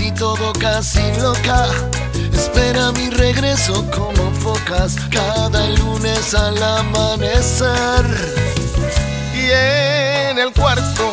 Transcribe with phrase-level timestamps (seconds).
[0.00, 1.66] casi todo, casi loca.
[2.32, 8.06] Espera mi regreso como focas cada lunes al amanecer.
[9.34, 11.12] Y en el cuarto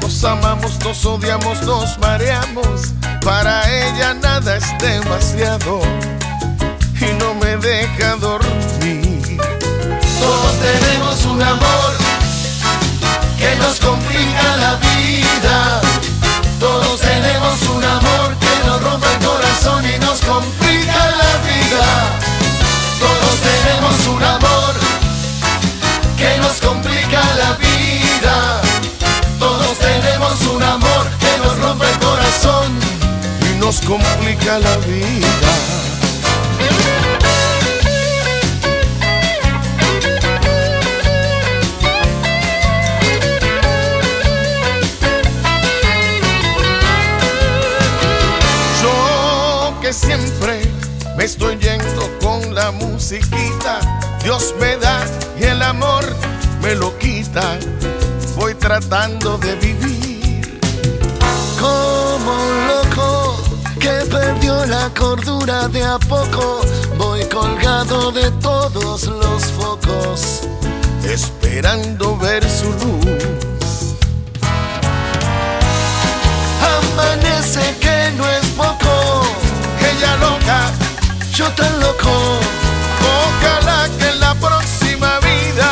[0.00, 2.92] nos amamos, nos odiamos, nos mareamos.
[3.24, 5.80] Para ella nada es demasiado
[7.00, 9.38] y no me deja dormir.
[10.20, 11.92] Todos tenemos un amor
[13.38, 14.65] que nos complica la
[33.66, 35.26] nos complica la vida.
[49.82, 50.62] que siempre
[51.16, 53.80] me estoy yendo con la musiquita.
[54.22, 55.04] Dios me da
[55.40, 56.04] y el amor
[56.62, 57.58] me lo quita.
[58.36, 60.60] Voy tratando de vivir
[61.60, 62.85] como perdió
[64.68, 66.60] la cordura de a poco.
[66.98, 70.42] Voy colgado de todos los focos,
[71.04, 73.96] esperando ver su luz.
[76.76, 79.22] Amanece que no es poco
[79.80, 80.70] ella loca,
[81.32, 82.12] yo tan loco.
[83.18, 85.68] Ojalá que en la próxima vida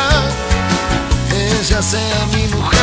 [1.31, 2.74] ella sea mi mujer.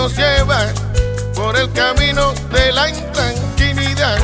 [0.00, 0.72] Nos lleva
[1.34, 4.16] por el camino de la intranquilidad.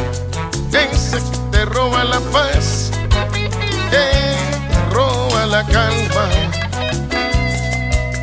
[0.72, 2.90] Ese que te roba la paz,
[3.90, 4.08] te
[4.90, 6.28] roba la calma,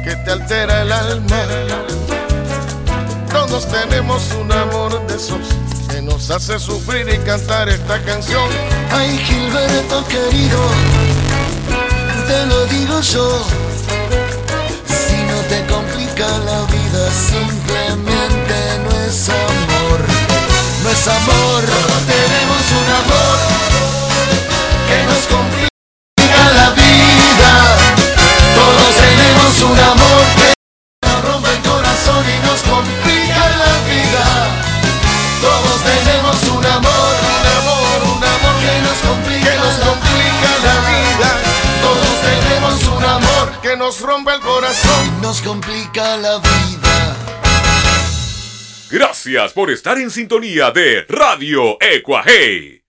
[0.04, 1.44] que te altera el alma.
[3.32, 5.46] Todos tenemos un amor de esos
[5.90, 8.50] que nos hace sufrir y cantar esta canción.
[8.90, 10.60] Ay, Gilberto querido,
[12.28, 13.63] te lo digo yo.
[21.06, 21.66] Amor,
[22.08, 23.38] tenemos un amor
[24.88, 27.52] que nos complica la vida.
[28.56, 30.54] Todos tenemos un amor que
[31.06, 34.24] nos rompe el corazón y nos complica la vida.
[35.42, 40.76] Todos tenemos un amor, un amor, un amor que nos complica, que nos complica la
[40.88, 41.30] vida.
[41.82, 47.13] Todos tenemos un amor que nos rompe el corazón, nos complica la vida.
[48.94, 52.84] Gracias por estar en sintonía de Radio Ecuaje.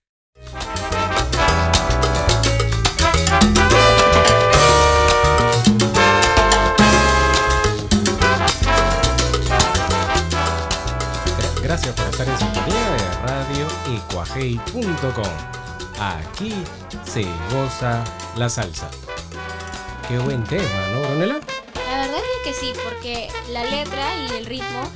[11.63, 15.33] Gracias por estar en sintonía de radioecuajei.com.
[15.99, 16.53] Aquí
[17.03, 18.03] se goza
[18.35, 18.91] la salsa.
[20.07, 21.39] Qué buen tema, ¿no, Brunella?
[21.73, 24.91] La verdad es que sí, porque la letra y el ritmo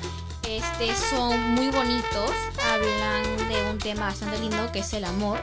[0.59, 2.31] este, son muy bonitos.
[2.71, 5.39] Hablan de un tema bastante lindo que es el amor.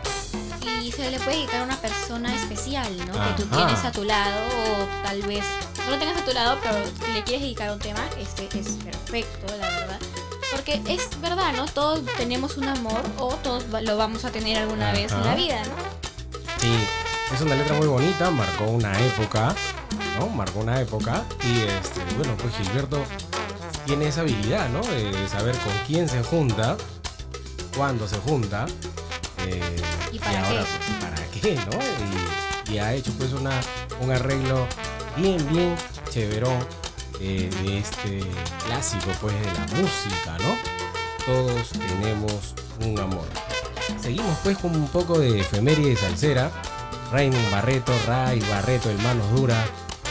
[0.83, 3.13] Y se le puede dedicar a una persona especial, ¿no?
[3.13, 5.45] Que tú tienes a tu lado o tal vez
[5.85, 8.69] no lo tengas a tu lado, pero si le quieres dedicar un tema, este es
[8.77, 9.99] perfecto, la verdad.
[10.53, 11.65] Porque es verdad, ¿no?
[11.67, 15.61] Todos tenemos un amor o todos lo vamos a tener alguna vez en la vida,
[15.65, 15.75] ¿no?
[16.61, 16.73] Sí,
[17.35, 19.57] es una letra muy bonita, marcó una época,
[20.19, 20.29] ¿no?
[20.29, 23.05] Marcó una época y este, bueno, pues Gilberto
[23.87, 24.81] tiene esa habilidad, ¿no?
[24.83, 26.77] De saber con quién se junta,
[27.77, 28.67] cuándo se junta
[29.47, 29.77] eh,
[30.13, 31.05] ¿Y para ahora qué?
[31.05, 32.71] para qué, ¿no?
[32.71, 33.53] Y, y ha hecho pues una,
[34.01, 34.67] un arreglo
[35.17, 35.75] bien, bien
[36.11, 36.59] chéverón
[37.21, 38.21] eh, de este
[38.67, 40.57] clásico pues de la música, ¿no?
[41.25, 42.55] Todos tenemos
[42.85, 43.27] un amor.
[44.01, 46.51] Seguimos pues con un poco de efeméride salsera.
[47.13, 49.65] Raymond Barreto, Ray Barreto, el Manos Dura,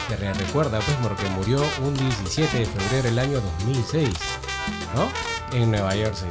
[0.07, 4.09] te re- recuerda pues porque murió un 17 de febrero del año 2006,
[4.95, 5.57] ¿no?
[5.57, 6.29] En Nueva Jersey,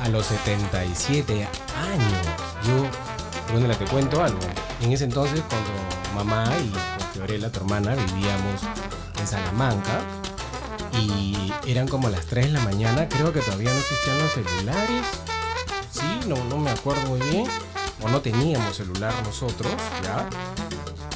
[0.00, 2.26] a los 77 años.
[2.66, 4.38] Yo, bueno, te cuento algo.
[4.80, 5.70] En ese entonces, cuando
[6.14, 8.62] mamá y con Fiorella, tu hermana, vivíamos
[9.18, 10.00] en Salamanca,
[10.94, 15.06] Y eran como las 3 de la mañana, creo que todavía no existían los celulares.
[15.90, 17.46] Sí, no, no me acuerdo muy bien.
[18.02, 19.72] O no teníamos celular nosotros,
[20.02, 20.28] ¿ya?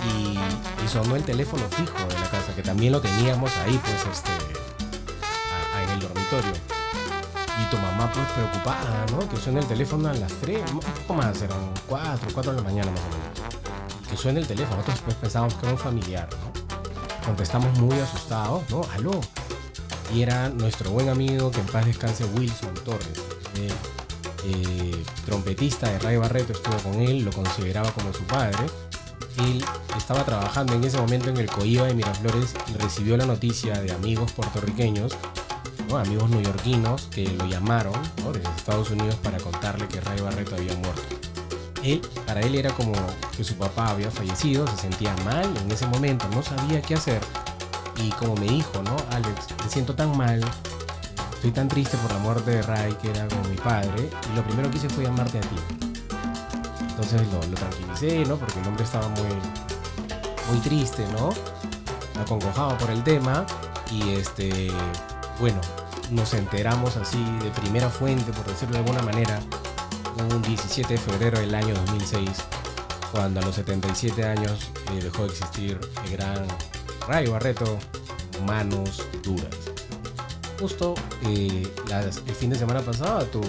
[0.06, 4.30] Y, sonó el teléfono fijo de la casa, que también lo teníamos ahí, pues, este,
[5.82, 6.52] en el dormitorio.
[7.60, 9.28] Y tu mamá, pues, preocupada, ¿no?
[9.28, 11.58] Que suene el teléfono a las 3, un poco más, eran
[11.88, 14.08] 4, 4 de la mañana más o menos.
[14.08, 17.26] Que suene el teléfono, nosotros pues pensábamos que era un familiar, ¿no?
[17.26, 18.82] Contestamos muy asustados, ¿no?
[18.94, 19.20] Aló.
[20.14, 23.22] Y era nuestro buen amigo, que en paz descanse, Wilson Torres.
[24.44, 28.58] eh, trompetista de Ray Barreto, estuvo con él, lo consideraba como su padre.
[29.38, 29.64] Él
[29.96, 33.92] estaba trabajando en ese momento en el COIBA de Miraflores y recibió la noticia de
[33.92, 35.12] amigos puertorriqueños,
[35.88, 35.98] ¿no?
[35.98, 37.94] amigos neoyorquinos, que lo llamaron
[38.32, 41.02] desde Estados Unidos para contarle que Ray Barreto había muerto.
[41.82, 42.92] Él, para él era como
[43.36, 47.20] que su papá había fallecido, se sentía mal en ese momento, no sabía qué hacer.
[48.02, 48.96] Y como me dijo, ¿no?
[49.12, 50.40] Alex, me siento tan mal,
[51.34, 54.42] estoy tan triste por la muerte de Ray, que era como mi padre, y lo
[54.42, 55.85] primero que hice fue llamarte a ti.
[56.96, 58.36] Entonces lo, lo tranquilicé, ¿no?
[58.36, 59.28] Porque el hombre estaba muy,
[60.50, 61.30] muy triste, ¿no?
[62.20, 63.46] Acongojado por el tema.
[63.90, 64.70] Y este,
[65.38, 65.60] bueno,
[66.10, 69.38] nos enteramos así de primera fuente, por decirlo de alguna manera,
[70.34, 72.30] un 17 de febrero del año 2006,
[73.12, 76.46] cuando a los 77 años eh, dejó de existir el gran
[77.06, 77.78] Ray Barreto,
[78.46, 79.54] Manos Duras.
[80.58, 80.94] Justo
[81.26, 83.40] eh, las- el fin de semana pasado, tu,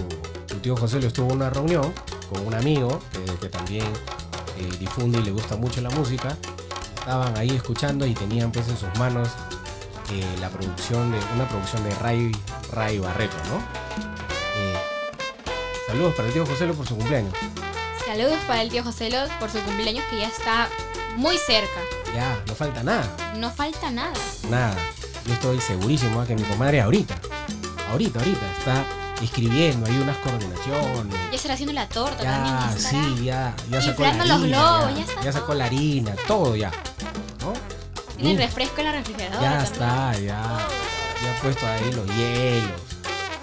[0.46, 1.92] tu tío José lo estuvo en una reunión
[2.30, 3.84] con un amigo que, que también
[4.58, 6.36] eh, difunde y le gusta mucho la música.
[6.98, 9.28] Estaban ahí escuchando y tenían pues en sus manos
[10.12, 12.32] eh, la producción de una producción de Ray,
[12.72, 13.56] Ray Barreto, ¿no?
[14.56, 14.76] Eh,
[15.86, 17.32] saludos para el tío José por su cumpleaños.
[18.04, 20.68] Saludos para el tío José Lo por su cumpleaños que ya está
[21.16, 21.80] muy cerca.
[22.14, 24.12] Ya, no falta nada, No falta nada.
[24.48, 24.76] nada.
[25.26, 27.14] Yo estoy segurísimo que mi comadre ahorita,
[27.90, 28.84] ahorita, ahorita está
[29.22, 31.14] escribiendo, hay unas coordinaciones.
[31.30, 32.56] Ya estará haciendo la torta también.
[32.56, 35.54] Ya, sí, ya, ya sacó la los harina, globos, ya, ya está ya sacó todo.
[35.56, 36.70] la harina, todo ya.
[37.40, 37.52] ¿no?
[38.16, 39.40] Tiene Mm, refresco en la refrigeradora.
[39.42, 39.72] ya también.
[39.72, 40.68] está, ya,
[41.22, 42.80] ya ha puesto ahí los hielos.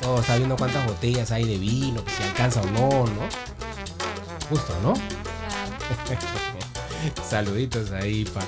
[0.02, 3.28] Todo, está viendo cuántas botellas hay de vino, si alcanza o no, ¿no?
[4.50, 4.94] Justo, ¿no?
[4.94, 6.20] Claro.
[7.30, 8.48] Saluditos ahí para,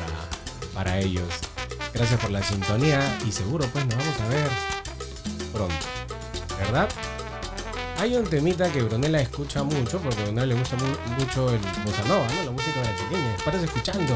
[0.74, 1.28] para ellos.
[1.94, 4.50] Gracias por la sintonía y seguro pues nos vamos a ver
[5.54, 5.76] pronto.
[6.60, 6.90] ¿Verdad?
[8.00, 11.60] Hay un temita que Brunella escucha mucho porque a Brunella le gusta mu- mucho el
[11.84, 12.44] bossa nova, ¿no?
[12.44, 13.36] La música brasileña.
[13.44, 14.16] Paras escuchando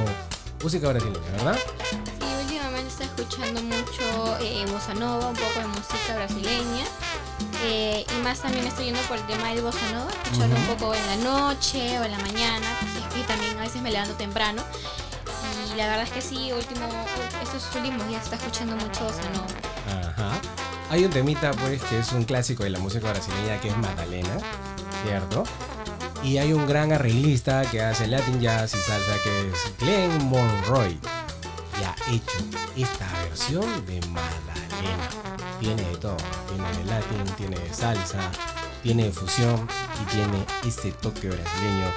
[0.61, 1.57] música brasileña, ¿verdad?
[1.89, 6.85] Sí, últimamente está escuchando mucho eh, bossa nova, un poco de música brasileña.
[7.63, 10.93] Eh, y más también estoy yendo por el tema del bossa nova, escucharlo un poco
[10.93, 14.13] en la noche o en la mañana, pues es que también a veces me levanto
[14.15, 14.61] temprano.
[15.73, 16.85] Y la verdad es que sí, último,
[17.41, 20.09] estos últimos días está escuchando mucho bossa nova.
[20.09, 20.41] Ajá.
[20.91, 24.37] Hay un temita, pues, que es un clásico de la música brasileña, que es Magdalena,
[25.05, 25.45] ¿cierto?
[26.21, 30.99] Y hay un gran arreglista que hace Latin Jazz y salsa, que es Glenn Monroy.
[31.79, 32.37] Y ha hecho
[32.75, 35.07] esta versión de Magdalena.
[35.61, 36.17] Tiene de todo.
[36.49, 38.29] Tiene de Latin, tiene de salsa,
[38.83, 39.65] tiene de fusión
[40.01, 41.87] y tiene este toque brasileño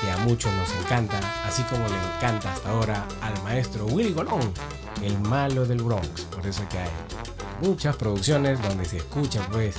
[0.00, 4.52] que a muchos nos encanta, así como le encanta hasta ahora al maestro Willy Colón,
[5.00, 6.22] el malo del Bronx.
[6.22, 6.90] Por eso que hay
[7.62, 9.76] muchas producciones donde se escucha pues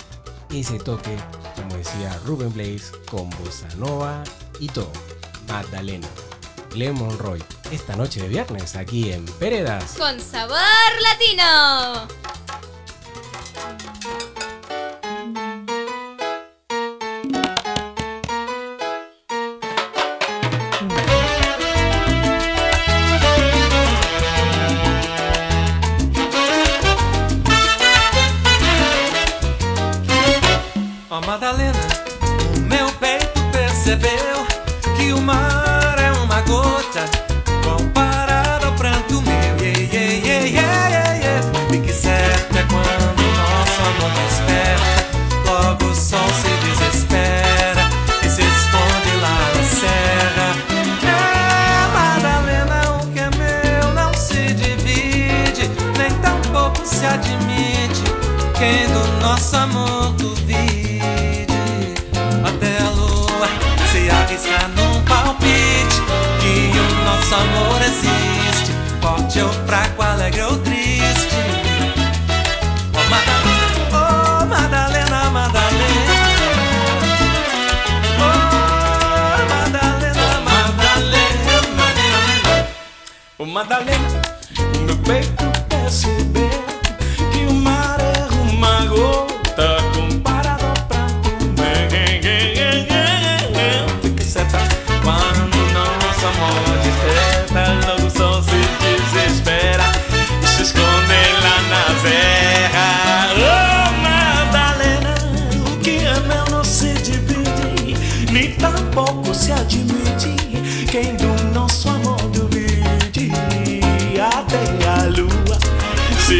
[0.49, 1.17] ese toque,
[1.55, 4.23] como decía Ruben Blaze, con bossa nova
[4.59, 4.91] y todo.
[5.47, 6.07] Magdalena,
[6.71, 9.95] Glenn Monroy, esta noche de viernes aquí en Peredas.
[9.97, 10.59] Con sabor
[11.01, 12.07] latino.
[83.53, 84.12] Madalena,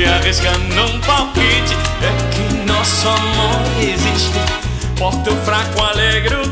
[0.04, 1.76] se arrisca num palpite.
[2.02, 4.38] É que nosso amor existe.
[4.98, 6.48] Forte o fraco, alegre o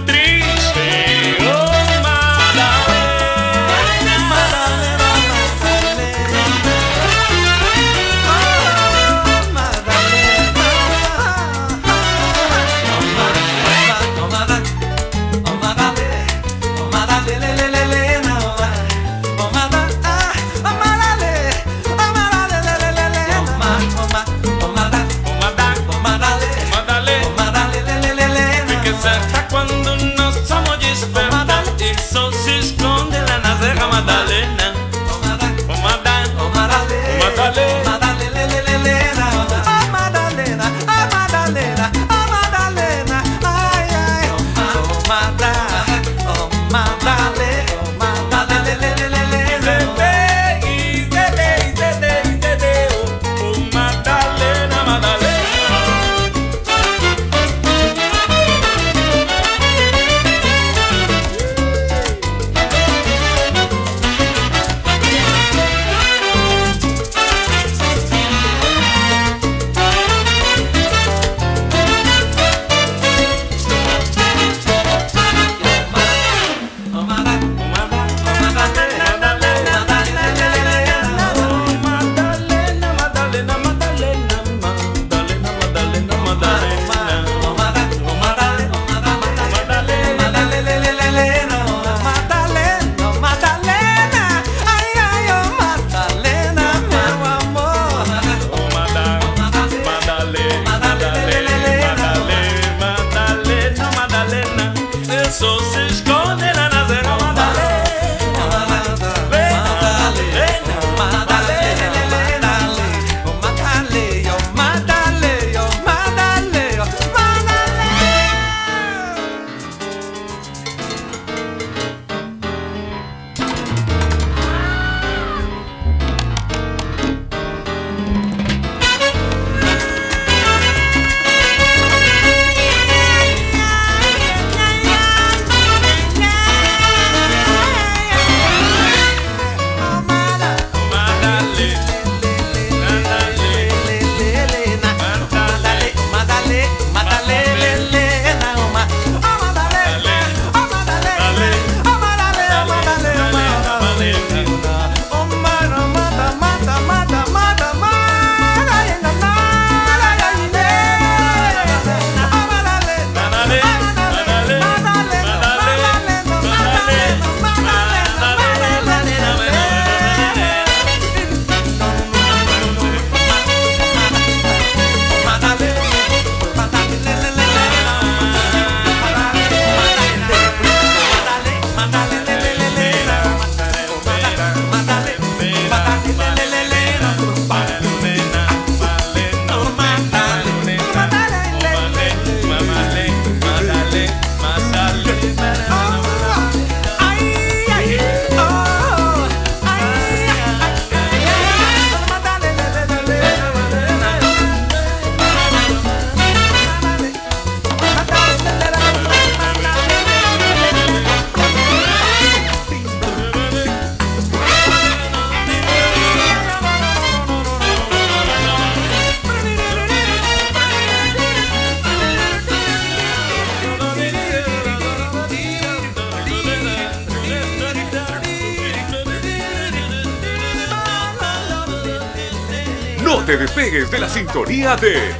[234.78, 235.11] sintonía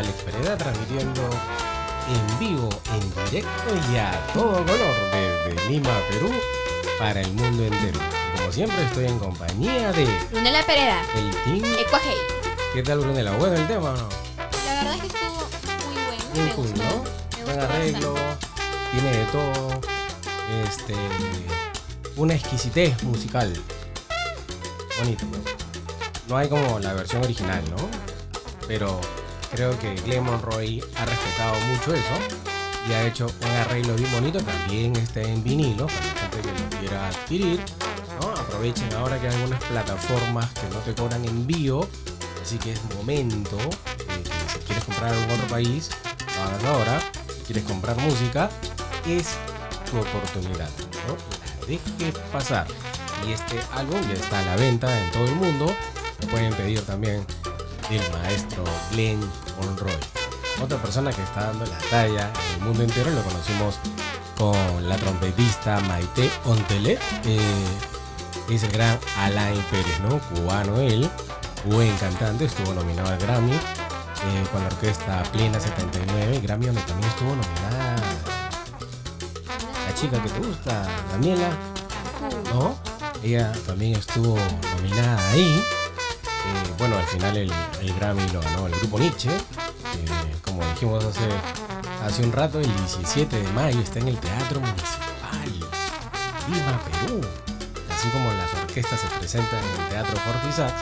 [0.00, 1.20] Alex Pereda transmitiendo
[2.08, 6.30] en vivo, en directo y a todo color desde Lima, Perú,
[6.98, 8.00] para el mundo entero.
[8.34, 11.74] Como siempre estoy en compañía de Brunella Pereda, el team.
[11.78, 12.16] Ecuajei.
[12.72, 13.32] ¿Qué tal Brunella?
[13.32, 14.08] ¿Bueno el tema o no?
[14.64, 15.48] La verdad es que estuvo
[15.84, 16.24] muy bueno.
[16.32, 16.82] Bien me cool, gustó.
[16.82, 17.44] ¿no?
[17.44, 18.14] Buen arreglo,
[18.92, 19.80] tiene de todo.
[20.64, 20.94] Este.
[22.16, 23.52] Una exquisitez musical.
[24.98, 25.38] Bonito, ¿no?
[26.26, 27.76] No hay como la versión original, ¿no?
[28.66, 28.98] Pero
[29.50, 32.14] creo que Glenn Monroy ha respetado mucho eso
[32.88, 34.40] y ha hecho un arreglo bien bonito.
[34.40, 37.60] También está en vinilo para la gente que lo quiera adquirir.
[38.20, 38.28] ¿no?
[38.30, 41.88] Aprovechen ahora que hay algunas plataformas que no te cobran envío,
[42.42, 43.56] así que es momento
[44.52, 45.90] si quieres comprar en otro país,
[46.66, 47.00] ahora.
[47.36, 48.50] Si quieres comprar música,
[49.06, 49.36] es
[49.90, 50.68] tu oportunidad.
[51.06, 51.16] ¿no?
[51.66, 52.66] Dejes pasar.
[53.26, 55.74] Y este álbum ya está a la venta en todo el mundo.
[56.20, 57.24] Lo pueden pedir también
[57.90, 59.20] del maestro Glenn
[59.60, 59.92] Monroy.
[60.62, 63.76] Otra persona que está dando la talla en el mundo entero lo conocimos
[64.38, 67.00] con la trompetista Maite Ontelet.
[67.24, 67.40] eh,
[68.48, 70.18] es el gran Alain Pérez, ¿no?
[70.18, 71.08] Cubano él,
[71.66, 77.08] buen cantante, estuvo nominado al Grammy eh, con la orquesta Plena 79, Grammy donde también
[77.10, 77.96] estuvo nominada
[79.86, 81.50] la chica que te gusta, Daniela,
[82.52, 82.76] ¿no?
[83.22, 84.36] Ella también estuvo
[84.76, 85.62] nominada ahí.
[86.80, 87.52] Bueno, al final el,
[87.98, 89.28] Grammy lo ganó el grupo Nietzsche.
[89.28, 91.28] Eh, como dijimos hace,
[92.02, 95.70] hace un rato, el 17 de mayo está en el Teatro Municipal,
[96.48, 97.20] Lima, Perú.
[97.94, 100.72] Así como las orquestas se presentan en el Teatro Jorge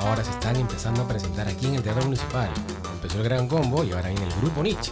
[0.00, 2.50] ahora se están empezando a presentar aquí en el Teatro Municipal.
[2.94, 4.90] Empezó el Gran Combo y ahora viene el grupo Nietzsche.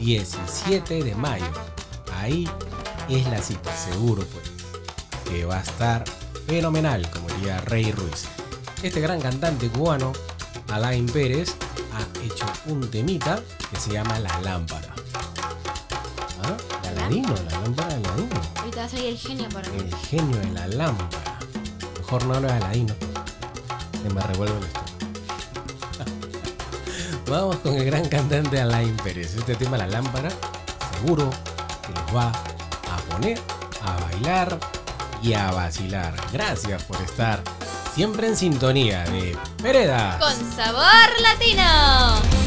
[0.00, 1.46] 17 de mayo.
[2.14, 2.46] Ahí
[3.08, 4.50] es la cita, seguro pues.
[5.24, 6.04] Que va a estar
[6.46, 8.28] fenomenal, como diría Rey Ruiz.
[8.82, 10.12] Este gran cantante cubano,
[10.68, 11.56] Alain Pérez,
[11.92, 14.94] ha hecho un temita que se llama La Lámpara.
[16.44, 16.56] ¿Ah?
[16.82, 18.40] De Aladino, la lámpara de Aladino.
[18.56, 19.78] Ahorita va a salir el genio para mí.
[19.80, 21.38] El genio de la lámpara.
[21.96, 22.94] Mejor no hablo de Aladino.
[24.00, 24.88] Se me revuelve el estómago.
[27.26, 29.34] Vamos con el gran cantante Alain Pérez.
[29.34, 30.30] Este tema, La Lámpara,
[30.94, 31.28] seguro
[31.84, 33.40] que los va a poner
[33.82, 34.58] a bailar
[35.20, 36.14] y a vacilar.
[36.32, 37.42] Gracias por estar
[37.98, 40.20] siempre en sintonía de Pereda.
[40.20, 42.37] Con sabor latino.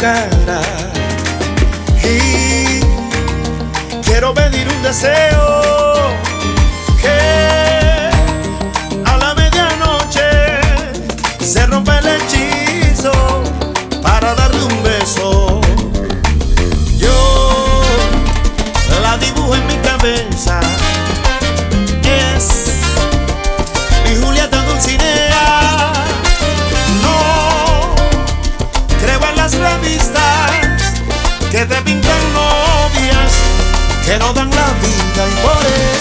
[0.00, 0.60] Cara.
[2.02, 2.80] Y
[4.02, 5.85] quiero pedir un deseo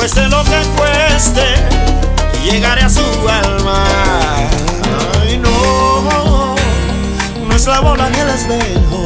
[0.00, 1.44] cueste lo que cueste,
[2.42, 3.84] llegaré a su alma.
[5.20, 6.54] Ay, no,
[7.46, 9.04] no es la bola ni el espejo,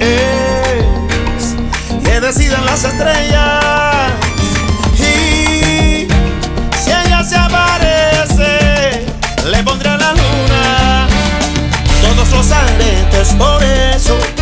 [0.00, 1.54] es
[2.02, 4.12] que decidan las estrellas.
[4.98, 6.08] Y
[6.82, 9.06] si ella se aparece,
[9.48, 11.06] le pondré a la luna
[12.02, 14.33] todos los aretes por eso.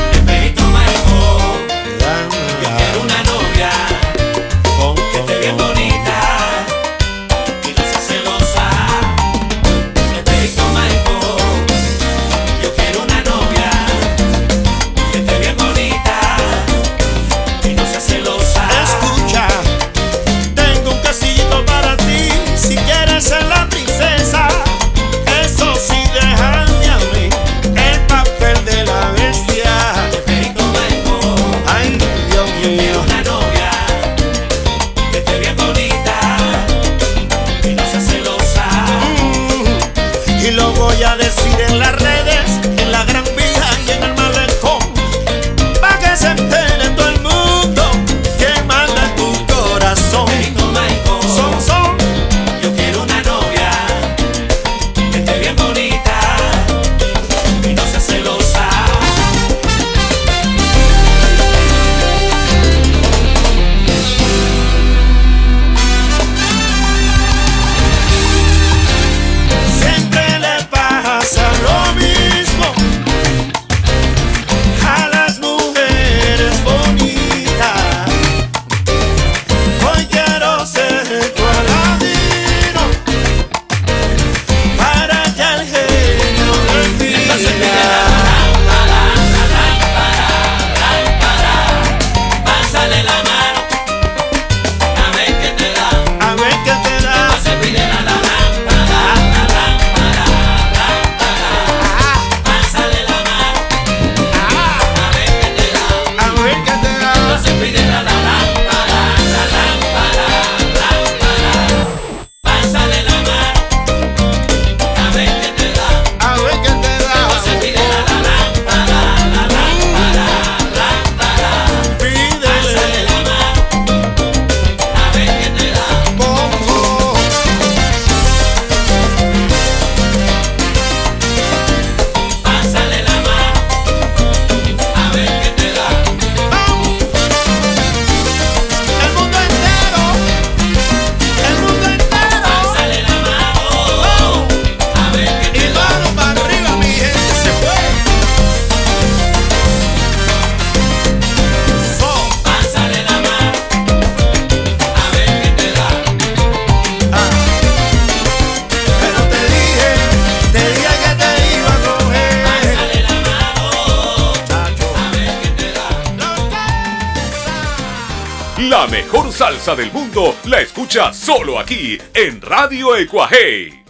[172.63, 173.82] Radio Ecuaje.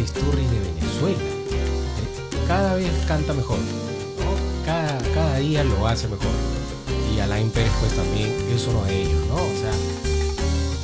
[0.00, 1.18] Isturri de Venezuela.
[2.46, 3.58] Cada vez canta mejor.
[4.64, 6.30] Cada, cada día lo hace mejor.
[7.14, 9.36] Y Alain Pérez pues también es uno de ellos, ¿no?
[9.36, 9.72] O sea,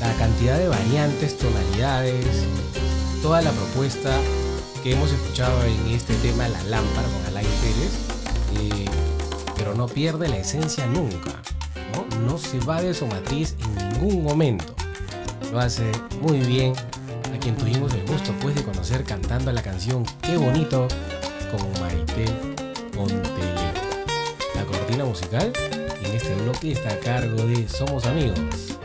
[0.01, 2.27] la cantidad de variantes, tonalidades,
[3.23, 4.11] toda la propuesta
[4.83, 8.85] que hemos escuchado en este tema La Lámpara con Alain Pérez, eh,
[9.57, 11.43] pero no pierde la esencia nunca,
[11.93, 12.21] ¿no?
[12.27, 14.75] No se va de su matriz en ningún momento.
[15.51, 16.75] Lo hace muy bien
[19.37, 20.89] cantando la canción Qué bonito
[21.51, 22.25] con Maite
[22.97, 23.35] Montelero.
[24.55, 25.53] La cortina musical
[26.03, 28.76] en este bloque está a cargo de Somos Amigos.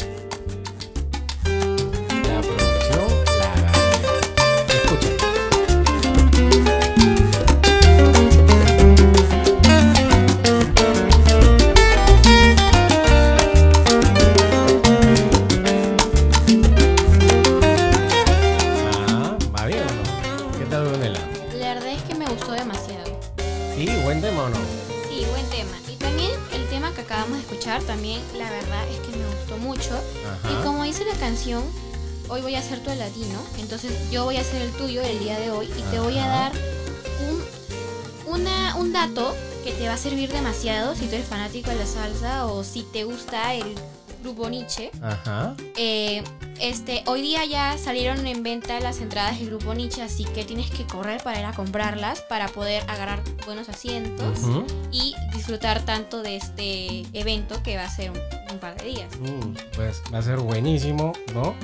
[41.70, 43.76] De la salsa o si te gusta el
[44.24, 44.92] grupo Nietzsche.
[45.02, 45.56] Ajá.
[45.78, 46.24] Eh,
[46.60, 50.70] este, hoy día ya salieron en venta las entradas del grupo Nietzsche, así que tienes
[50.70, 54.66] que correr para ir a comprarlas para poder agarrar buenos asientos Ujú.
[54.92, 58.20] y disfrutar tanto de este evento que va a ser un,
[58.52, 59.08] un par de días.
[59.20, 61.56] Mm, pues va a ser buenísimo, ¿no?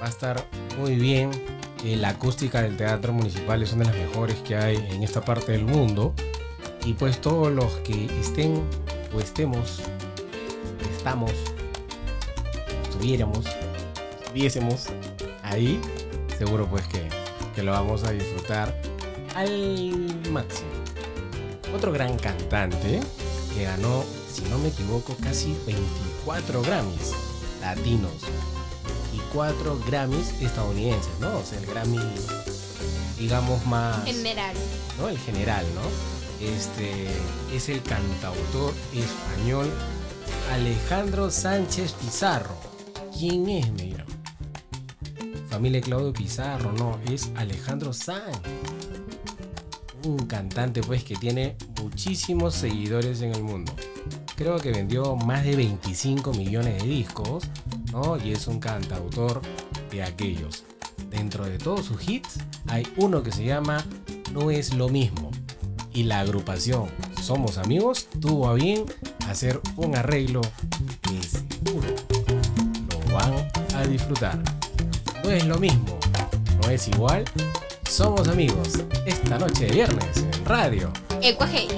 [0.00, 0.44] Va a estar
[0.78, 1.30] muy bien.
[1.84, 5.22] Eh, la acústica del Teatro Municipal es una de las mejores que hay en esta
[5.22, 6.14] parte del mundo.
[6.84, 8.62] Y pues todos los que estén
[9.14, 9.80] o estemos,
[10.96, 11.32] estamos,
[12.82, 13.44] estuviéramos,
[14.24, 14.86] estuviésemos
[15.42, 15.80] ahí,
[16.38, 17.08] seguro pues que,
[17.54, 18.74] que lo vamos a disfrutar
[19.34, 20.70] al máximo.
[21.74, 23.00] Otro gran cantante
[23.54, 27.12] que ganó, si no me equivoco, casi 24 Grammys
[27.60, 28.12] latinos
[29.12, 31.38] y 4 Grammys estadounidenses, ¿no?
[31.38, 31.98] O sea, el Grammy,
[33.18, 34.04] digamos, más...
[34.04, 34.54] General.
[34.98, 35.08] ¿no?
[35.08, 36.13] El general, ¿no?
[36.40, 37.06] Este
[37.52, 39.70] es el cantautor español
[40.52, 42.56] Alejandro Sánchez Pizarro.
[43.16, 44.06] ¿Quién es, me dirán?
[45.48, 48.38] Familia Claudio Pizarro, no, es Alejandro Sanz.
[50.04, 53.72] Un cantante pues que tiene muchísimos seguidores en el mundo.
[54.36, 57.44] Creo que vendió más de 25 millones de discos,
[57.92, 58.18] ¿no?
[58.18, 59.40] Y es un cantautor
[59.90, 60.64] de aquellos.
[61.08, 63.84] Dentro de todos sus hits hay uno que se llama
[64.32, 65.30] No es lo mismo.
[65.94, 66.88] Y la agrupación
[67.22, 68.84] Somos Amigos tuvo a bien
[69.28, 70.40] hacer un arreglo
[71.00, 71.86] que seguro
[72.90, 73.32] lo van
[73.76, 74.38] a disfrutar.
[75.22, 75.98] No es lo mismo,
[76.60, 77.24] no es igual.
[77.88, 78.68] Somos amigos
[79.06, 80.92] esta noche de viernes en radio.
[81.22, 81.68] Ecuaje.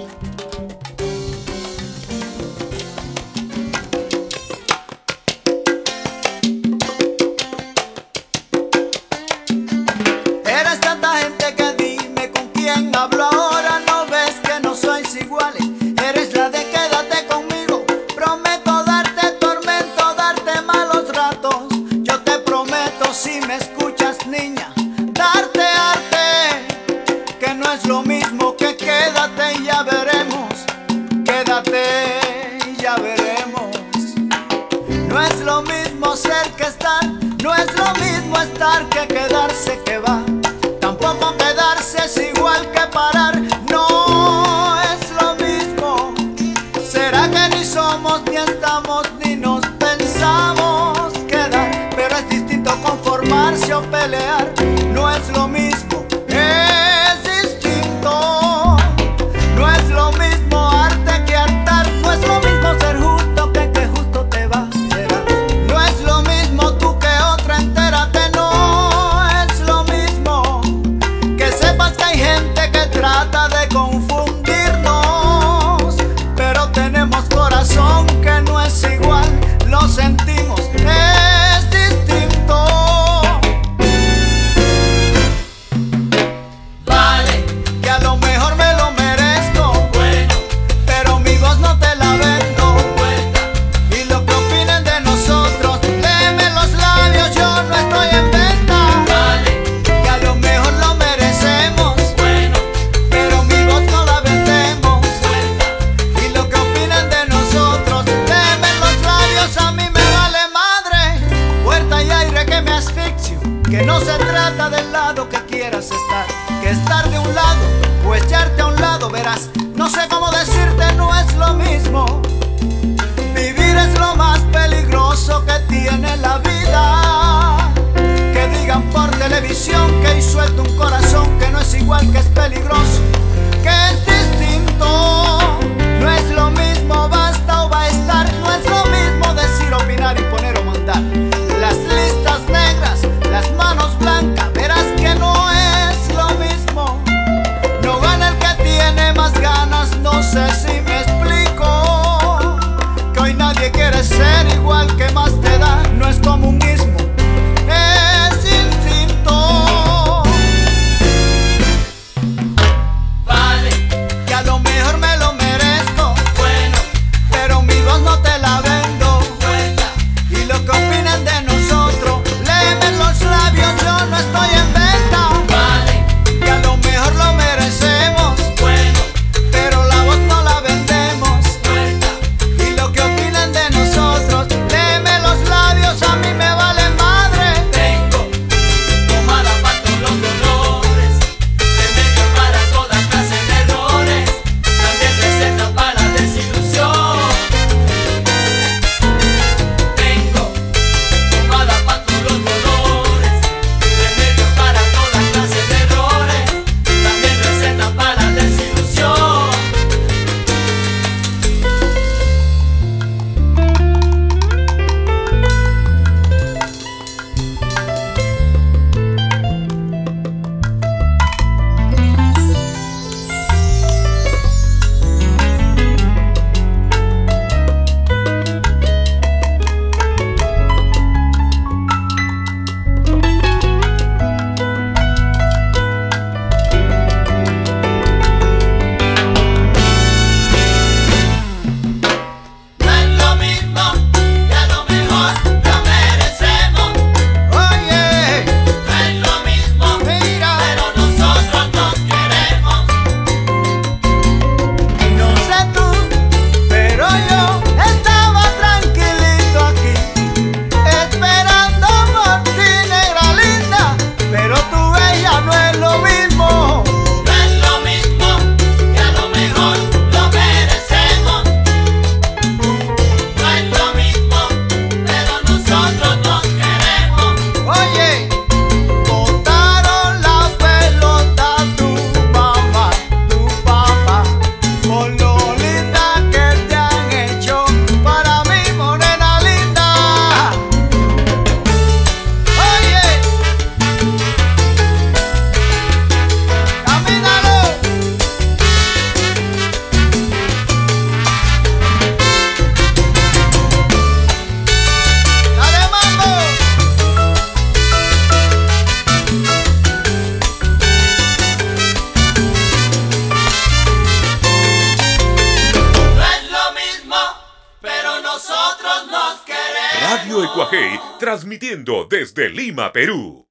[322.56, 323.45] Lima, Perú.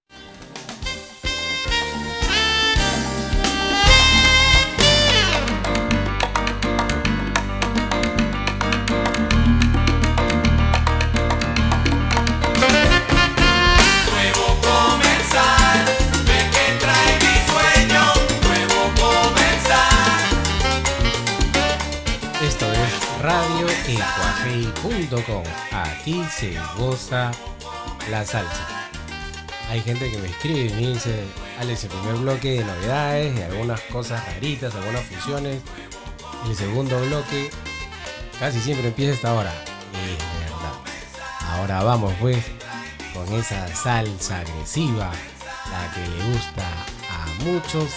[30.45, 31.23] escribe y me dice,
[31.59, 35.61] Alex, el primer bloque de novedades y algunas cosas raritas, algunas fusiones.
[36.47, 37.49] El segundo bloque
[38.39, 39.51] casi siempre empieza esta hora.
[39.93, 40.73] Es verdad.
[41.49, 42.43] Ahora vamos pues
[43.13, 45.11] con esa salsa agresiva,
[45.71, 46.63] la que le gusta
[47.09, 47.89] a muchos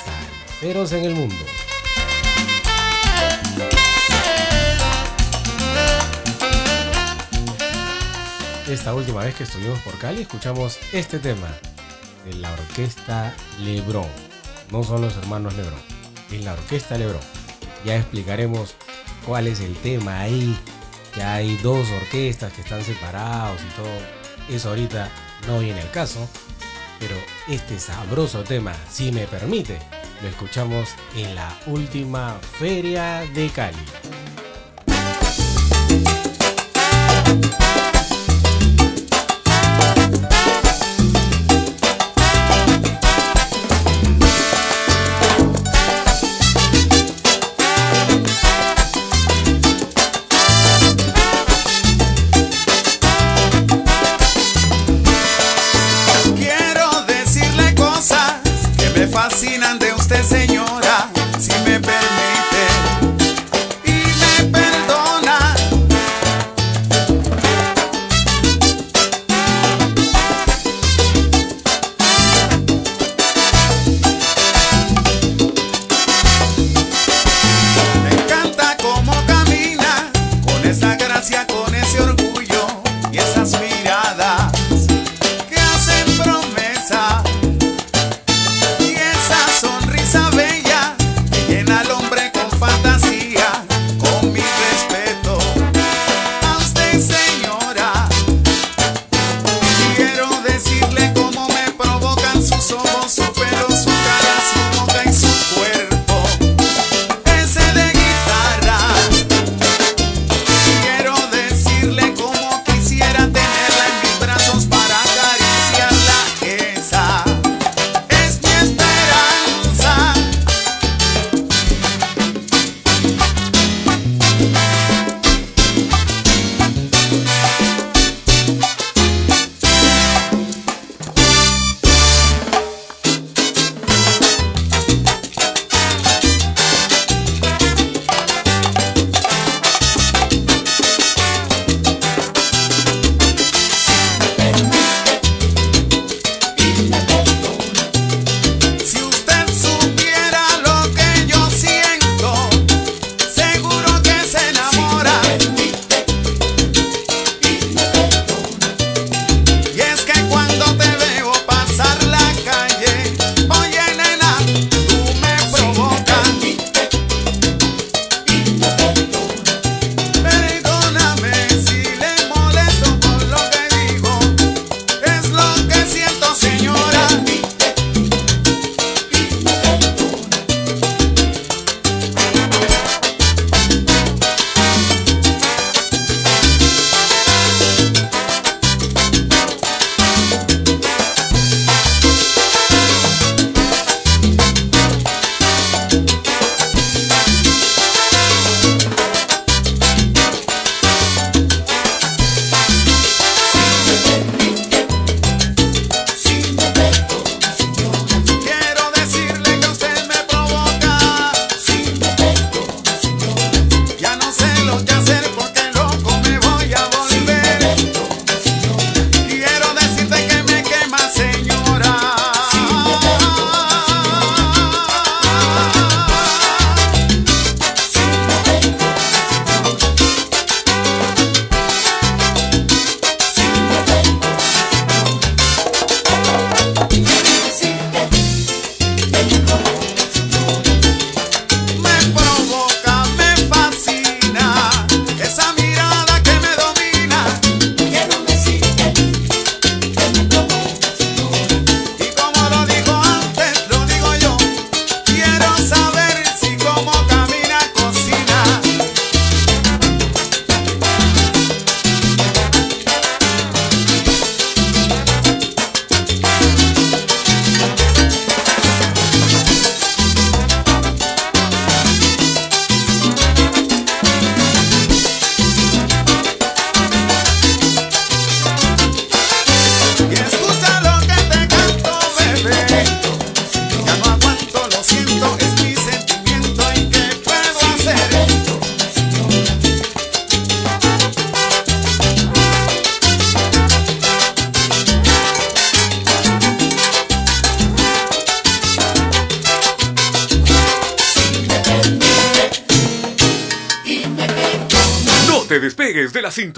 [0.58, 1.44] salseros en el mundo.
[8.68, 11.48] Esta última vez que estuvimos por Cali escuchamos este tema,
[12.28, 14.06] de la orquesta Lebron.
[14.70, 15.80] No son los hermanos Lebron,
[16.30, 17.20] es la orquesta Lebron.
[17.84, 18.74] Ya explicaremos
[19.26, 20.56] cuál es el tema ahí,
[21.14, 24.56] que hay dos orquestas que están separados y todo.
[24.56, 25.10] Eso ahorita
[25.46, 26.28] no viene el caso,
[26.98, 27.14] pero
[27.48, 29.78] este sabroso tema, si me permite,
[30.22, 33.97] lo escuchamos en la última feria de Cali.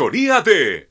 [0.00, 0.89] Sintonía de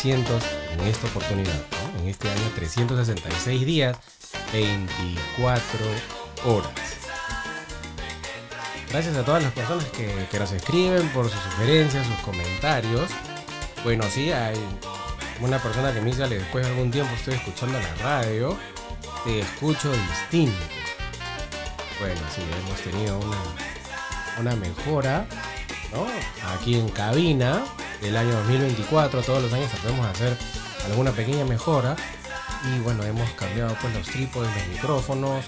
[0.00, 0.42] 300
[0.72, 1.60] en esta oportunidad,
[2.00, 3.98] en este año 366 días,
[4.50, 5.78] 24
[6.46, 6.72] horas.
[8.88, 13.10] Gracias a todas las personas que, nos escriben por sus sugerencias, sus comentarios.
[13.84, 14.56] Bueno, sí, hay
[15.42, 18.56] una persona que me dice, "Ale, después de algún tiempo estoy escuchando la radio,
[19.24, 20.64] te escucho distinto.
[22.00, 23.36] Bueno, sí, hemos tenido una,
[24.38, 25.26] una mejora.
[26.54, 27.62] Aquí en cabina
[28.00, 30.36] del año 2024, todos los años tratamos de hacer
[30.86, 31.96] alguna pequeña mejora.
[32.64, 35.44] Y bueno, hemos cambiado pues los trípodes, los micrófonos,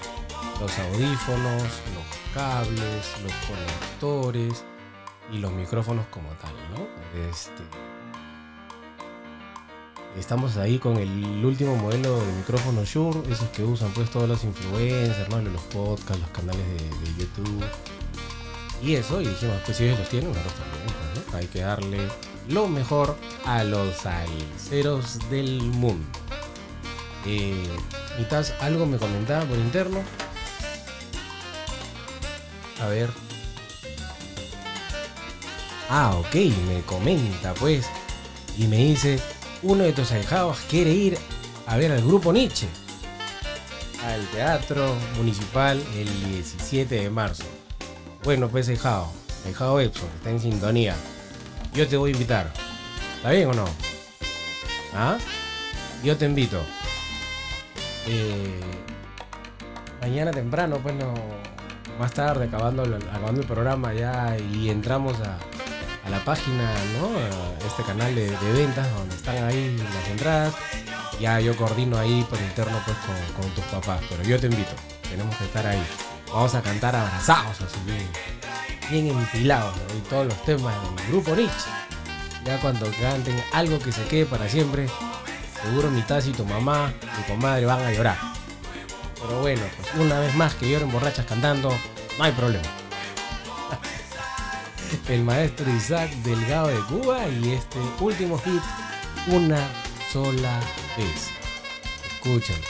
[0.61, 4.65] los audífonos, los cables, los conectores
[5.31, 6.87] y los micrófonos como tal, ¿no?
[7.31, 7.63] Este,
[10.19, 14.45] Estamos ahí con el último modelo de micrófono Shure, esos que usan pues todos los
[14.45, 15.41] influencers, ¿no?
[15.41, 17.65] los podcasts, los canales de, YouTube.
[18.83, 21.39] Y eso, y dijimos, pues si ellos los tienen, nosotros también, pues, ¿no?
[21.39, 21.99] Hay que darle
[22.49, 26.07] lo mejor a los salseros del mundo.
[27.27, 27.69] Eh,
[28.19, 30.03] Mitas, algo me comentaba por interno.
[32.81, 33.11] A ver.
[35.89, 36.35] Ah, ok,
[36.67, 37.87] me comenta pues.
[38.59, 39.21] Y me dice,
[39.63, 41.19] uno de tus ahijados quiere ir
[41.67, 42.67] a ver al grupo Nietzsche.
[44.05, 47.45] Al teatro municipal el 17 de marzo.
[48.25, 49.09] Bueno, pues ahijado,
[49.47, 50.97] ahijado Epson, está en sintonía.
[51.73, 52.53] Yo te voy a invitar.
[53.17, 53.65] ¿Está bien o no?
[54.95, 55.17] ¿Ah?
[56.05, 56.61] Yo te invito.
[58.07, 58.61] Eh,
[60.01, 61.15] mañana temprano, pues no.
[61.99, 65.39] Más tarde, acabando, acabando el programa ya y entramos a,
[66.05, 67.09] a la página, ¿no?
[67.17, 70.55] A este canal de, ventas donde están ahí las entradas.
[71.21, 72.97] Ya yo coordino ahí por interno pues
[73.37, 74.73] con, tus papás, pero yo te invito.
[75.09, 75.83] Tenemos que estar ahí.
[76.33, 78.09] Vamos a cantar abrazados así bien,
[78.91, 79.99] bien empilados, ¿no?
[79.99, 81.71] Y todos los temas del grupo Nietzsche.
[82.45, 84.89] Ya cuando canten algo que se quede para siempre,
[85.63, 88.19] seguro mi tu mamá y tu comadre van a llorar.
[89.15, 91.71] Pero bueno, pues una vez más que lloren borrachas cantando,
[92.19, 92.67] no hay problema.
[95.09, 98.63] El maestro Isaac Delgado de Cuba y este último hit,
[99.29, 99.61] Una
[100.13, 100.59] sola
[100.97, 101.31] vez.
[102.15, 102.61] Escuchen,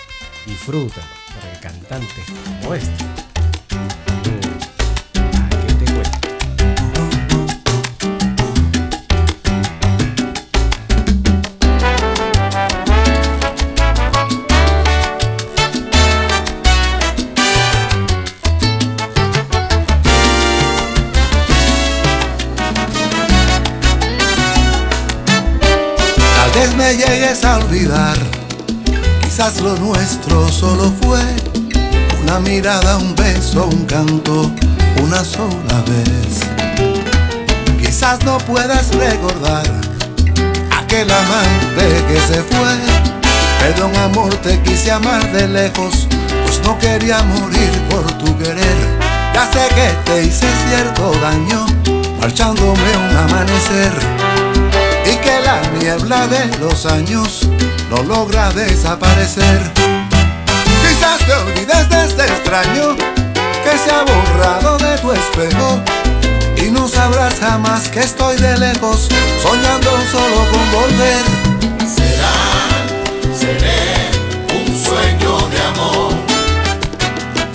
[0.46, 1.04] disfrutan,
[1.34, 2.24] porque cantantes
[2.60, 3.31] como este.
[29.22, 31.20] Quizás lo nuestro solo fue
[32.22, 34.50] una mirada, un beso, un canto,
[35.02, 36.40] una sola vez.
[37.80, 39.64] Quizás no puedas recordar
[40.70, 42.76] aquel amante que se fue.
[43.60, 46.06] Perdón amor, te quise amar de lejos,
[46.44, 48.76] pues no quería morir por tu querer.
[49.32, 51.64] Ya sé que te hice cierto daño,
[52.20, 53.92] marchándome un amanecer
[55.06, 57.48] y que la niebla de los años
[57.92, 59.60] no logra desaparecer.
[60.82, 65.78] Quizás te olvides de este extraño que se ha borrado de tu espejo
[66.56, 69.08] y no sabrás jamás que estoy de lejos
[69.42, 71.24] soñando solo con volver.
[71.96, 72.34] Será,
[73.38, 73.84] seré
[74.58, 76.12] un sueño de amor.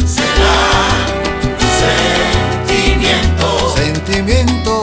[0.06, 0.58] Será
[2.68, 4.77] sentimiento, sentimiento.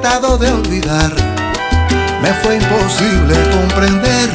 [0.00, 1.12] Tratado de olvidar,
[2.22, 4.28] me fue imposible comprender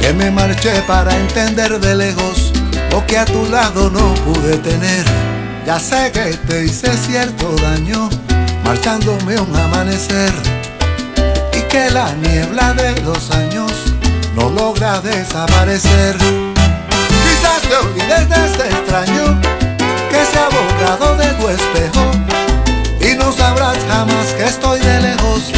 [0.00, 2.52] que me marché para entender de lejos
[2.90, 5.04] lo que a tu lado no pude tener.
[5.66, 8.08] Ya sé que te hice cierto daño,
[8.64, 10.32] marchándome un amanecer.
[11.52, 13.72] Y que la niebla de los años
[14.34, 16.16] no logra desaparecer.
[16.16, 19.38] Quizás te olvides de este extraño
[20.10, 22.27] que se ha borrado de tu espejo.
[23.48, 25.50] Sabrás jamás que estoy de lejos,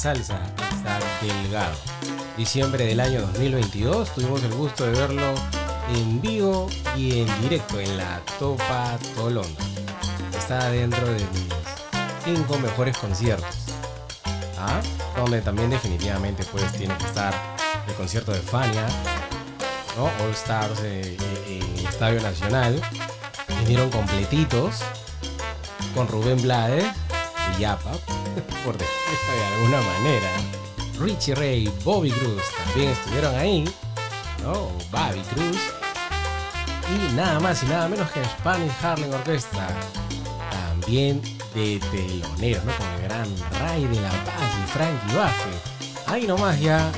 [0.00, 0.40] salsa,
[0.72, 1.76] Isaac Delgado.
[2.34, 5.34] Diciembre del año 2022 tuvimos el gusto de verlo
[5.94, 9.62] en vivo y en directo en la Topa Tolonda.
[10.38, 11.48] Está dentro de mis
[12.24, 13.54] cinco mejores conciertos.
[14.58, 14.80] ¿Ah?
[15.16, 17.34] Donde también definitivamente pues tiene que estar
[17.86, 18.86] el concierto de Fania,
[19.98, 20.04] ¿no?
[20.24, 22.80] All Stars eh, eh, en el Estadio Nacional.
[23.64, 24.76] Vinieron completitos
[25.94, 26.86] con Rubén Blades
[27.54, 27.92] y Yapa,
[28.64, 28.99] por decirlo de
[29.60, 30.28] alguna manera.
[30.98, 33.64] Richie Ray, Bobby Cruz también estuvieron ahí,
[34.42, 34.70] ¿no?
[34.90, 35.58] Bobby Cruz.
[36.88, 39.68] Y nada más y nada menos que Spanish Harlem Orchestra.
[40.50, 41.20] También
[41.54, 42.72] de teloneros, ¿no?
[42.72, 43.28] Con el gran
[43.60, 46.06] Ray de la Paz y Frankie Vázquez.
[46.06, 46.90] Ahí nomás ya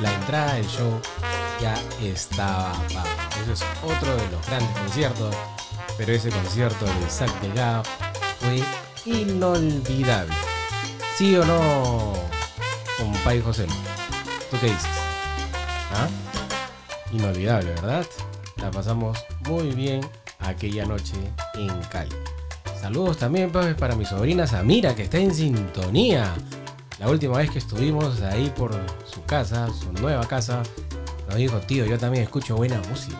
[0.00, 1.00] la entrada del show
[1.60, 3.08] ya estaba pago.
[3.42, 5.34] Ese es otro de los grandes conciertos,
[5.98, 7.82] pero ese concierto de Isaac Delgado
[8.40, 8.62] fue
[9.04, 10.34] inolvidable.
[11.16, 12.12] ¿Sí o no,
[12.98, 13.66] compadre José?
[14.50, 14.90] ¿Tú qué dices?
[15.92, 16.08] ¿Ah?
[17.12, 18.04] inolvidable, ¿verdad?
[18.56, 20.00] La pasamos muy bien
[20.40, 21.14] aquella noche
[21.54, 22.14] en Cali.
[22.80, 26.34] Saludos también pues, para mi sobrina Samira, que está en sintonía.
[26.98, 28.72] La última vez que estuvimos ahí por
[29.04, 30.62] su casa, su nueva casa,
[31.28, 33.18] nos dijo, tío, yo también escucho buena música.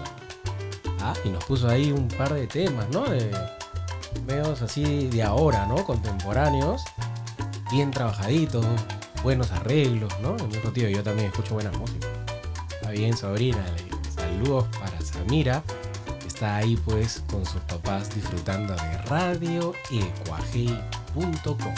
[1.01, 3.05] Ah, y nos puso ahí un par de temas, ¿no?
[3.05, 3.31] De
[4.27, 5.85] medios así de ahora, ¿no?
[5.85, 6.83] Contemporáneos,
[7.75, 8.65] bien trabajaditos,
[9.25, 10.37] buenos arreglos, ¿no?
[10.37, 12.07] Me dijo, tío, yo también escucho buena música.
[12.71, 13.67] Está bien, sobrina.
[14.15, 15.61] Saludos para Samira.
[16.25, 21.75] Está ahí pues con sus papás disfrutando de radioecuajei.com.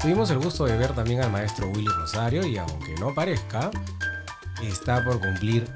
[0.00, 3.72] Tuvimos el gusto de ver también al maestro Willy Rosario y aunque no parezca,
[4.62, 5.68] está por cumplir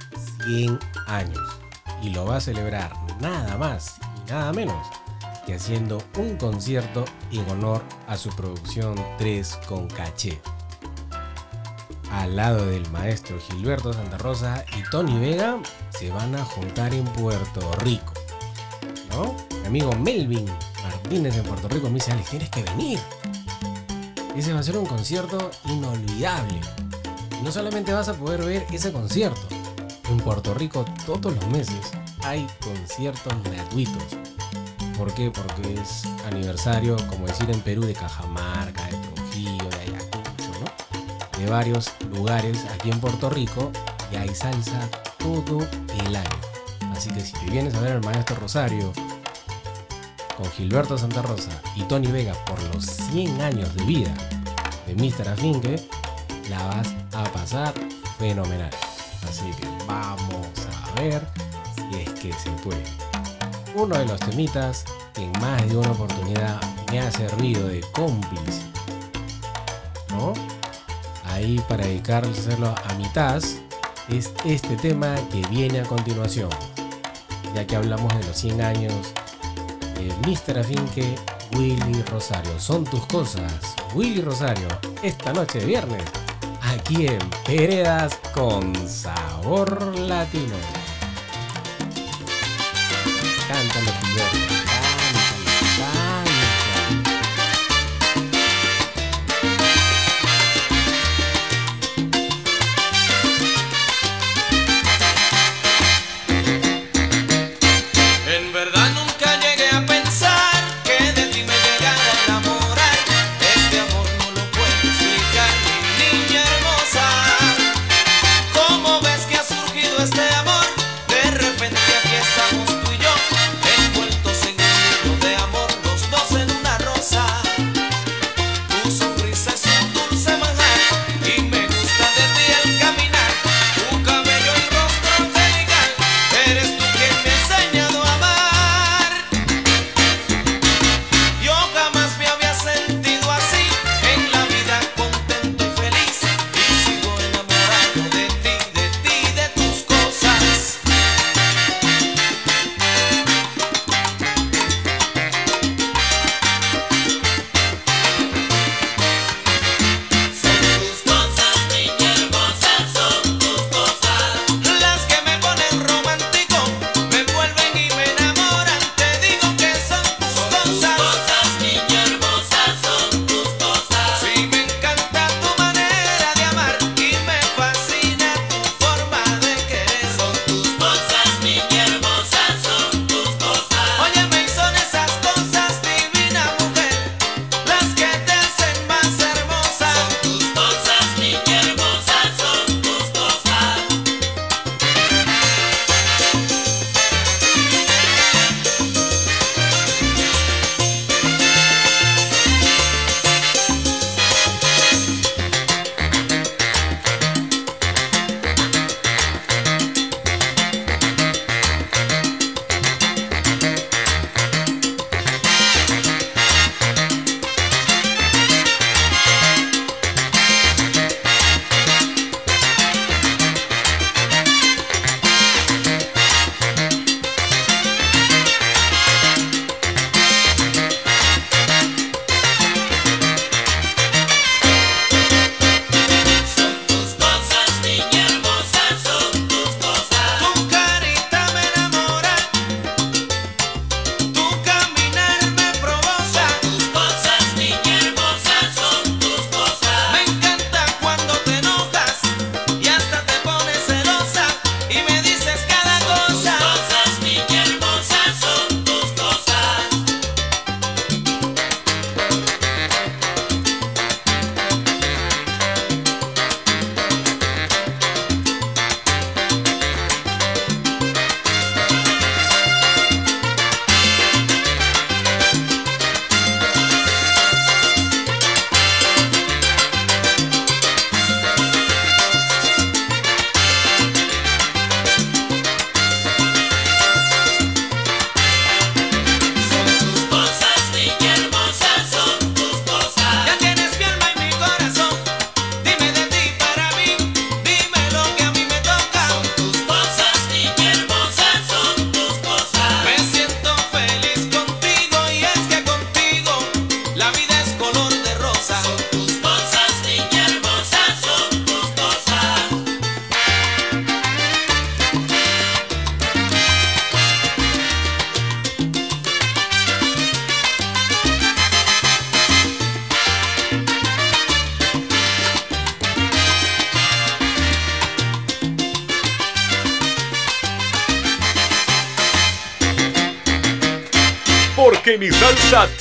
[0.45, 1.61] 100 años
[2.03, 4.87] y lo va a celebrar nada más y nada menos
[5.47, 10.41] que haciendo un concierto en honor a su producción 3 con caché.
[12.13, 15.59] Al lado del maestro Gilberto Santa Rosa y Tony Vega
[15.91, 18.13] se van a juntar en Puerto Rico.
[19.11, 19.37] ¿No?
[19.61, 20.47] Mi amigo Melvin
[20.83, 22.99] Martínez en Puerto Rico me dice, Alex, tienes que venir.
[24.37, 26.61] Ese va a ser un concierto inolvidable.
[27.43, 29.49] No solamente vas a poder ver ese concierto,
[30.11, 31.93] en Puerto Rico todos los meses
[32.23, 34.17] hay conciertos gratuitos.
[34.99, 35.31] ¿Por qué?
[35.31, 41.39] Porque es aniversario, como decir en Perú, de Cajamarca, de Trujillo, de Ayacucho, ¿no?
[41.39, 43.71] De varios lugares aquí en Puerto Rico
[44.13, 44.89] y hay salsa
[45.19, 45.67] todo
[46.05, 46.41] el año.
[46.93, 48.93] Así que si te vienes a ver al maestro Rosario
[50.37, 54.13] con Gilberto Santa Rosa y Tony Vega por los 100 años de vida
[54.87, 55.29] de Mr.
[55.29, 55.89] Afinque,
[56.51, 57.73] la vas a pasar
[58.19, 58.71] fenomenal.
[59.31, 61.25] Así que vamos a ver
[61.77, 62.83] si es que se puede.
[63.77, 66.61] Uno de los temitas que en más de una oportunidad
[66.91, 68.63] me ha servido de cómplice.
[70.09, 70.33] ¿No?
[71.27, 73.41] Ahí para dedicárselo a mitad
[74.09, 76.51] es este tema que viene a continuación.
[77.55, 79.15] Ya que hablamos de los 100 años
[79.95, 80.59] de Mr.
[80.59, 81.15] Afinque,
[81.53, 82.59] Willy Rosario.
[82.59, 83.77] Son tus cosas.
[83.95, 84.67] Willy Rosario,
[85.05, 86.03] esta noche de viernes,
[86.71, 90.57] aquí en Peredas con Sabor Latino.
[93.49, 94.70] Cántalo, Gilberto.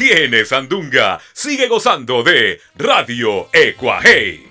[0.10, 1.20] Salsa tiene sandunga.
[1.34, 4.49] Sigue gozando de Radio Ecuaje.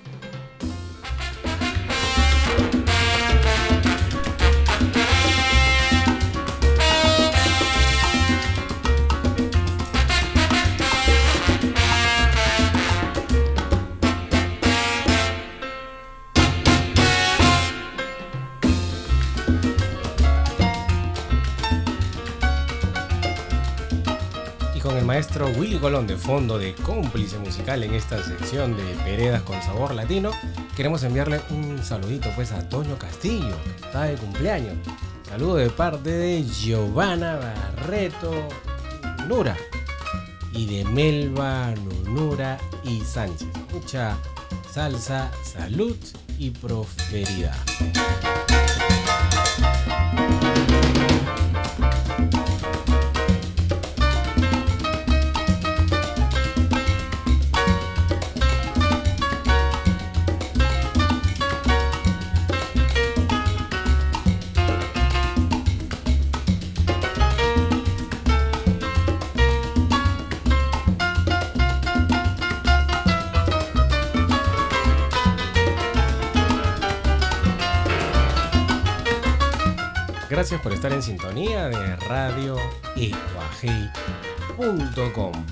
[25.19, 29.93] Maestro Willy Colón de fondo de cómplice musical en esta sección de Peredas con sabor
[29.93, 30.31] latino,
[30.77, 34.75] queremos enviarle un saludito pues a Toño Castillo, que está de cumpleaños.
[35.29, 38.49] Saludo de parte de Giovanna Barreto
[39.27, 39.57] Nura
[40.53, 43.49] y de Melba Nunura y Sánchez.
[43.73, 44.17] Mucha
[44.71, 45.97] salsa, salud
[46.39, 47.57] y prosperidad.
[80.79, 82.57] Estar en sintonía de Radio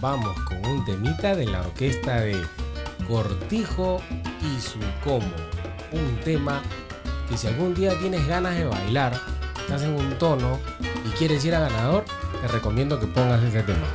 [0.00, 2.40] Vamos con un temita de la orquesta de
[3.08, 4.00] Cortijo
[4.40, 5.26] y su como.
[5.90, 6.62] Un tema
[7.28, 9.20] que si algún día tienes ganas de bailar,
[9.58, 10.60] estás en un tono
[11.04, 12.04] y quieres ir a ganador,
[12.40, 13.86] te recomiendo que pongas ese tema.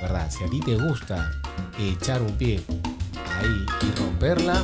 [0.00, 0.30] ¿Verdad?
[0.30, 1.28] Si a ti te gusta
[1.76, 2.62] echar un pie
[3.36, 4.62] ahí y romperla,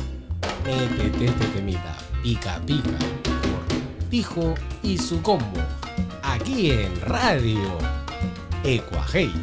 [0.63, 1.97] métete este temita.
[2.23, 3.12] Pica, pica.
[4.13, 4.53] Cortijo
[4.83, 5.59] y su combo.
[6.21, 7.79] Aquí en Radio
[8.63, 9.33] Ecuajei.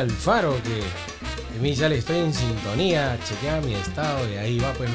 [0.00, 0.82] Felipe Alfaro que
[1.54, 4.88] de mí ya le estoy en sintonía, chequea mi estado y ahí va pues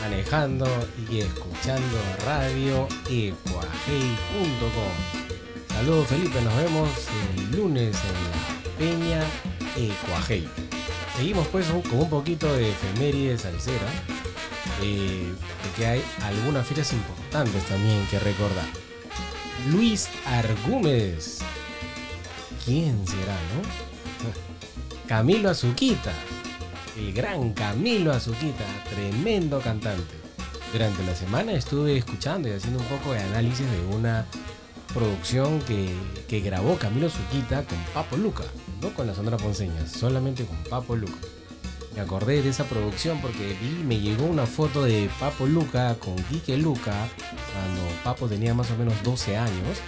[0.00, 0.66] manejando
[1.10, 3.74] y escuchando radio ecuajei.com.
[5.68, 6.88] Saludos Felipe, nos vemos
[7.36, 9.22] el lunes en la Peña
[9.76, 10.48] Ecuajei.
[11.16, 13.88] Seguimos pues con un poquito de efemérides salsera,
[14.82, 18.66] eh, porque hay algunas fechas importantes también que recordar.
[19.70, 21.40] Luis Argúmedes.
[22.64, 23.79] ¿Quién será, no?
[25.10, 26.12] Camilo Azuquita.
[26.96, 30.14] El gran Camilo Azuquita, tremendo cantante.
[30.72, 34.24] Durante la semana estuve escuchando y haciendo un poco de análisis de una
[34.94, 35.92] producción que,
[36.28, 38.44] que grabó Camilo Azuquita con Papo Luca,
[38.80, 41.18] no con la Sonora Ponceña, solamente con Papo Luca.
[41.96, 46.14] Me acordé de esa producción porque vi, me llegó una foto de Papo Luca con
[46.14, 46.94] Quique Luca
[47.52, 49.78] cuando Papo tenía más o menos 12 años.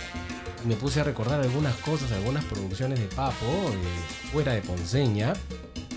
[0.65, 5.33] Me puse a recordar algunas cosas, algunas producciones de Papo eh, fuera de Ponceña.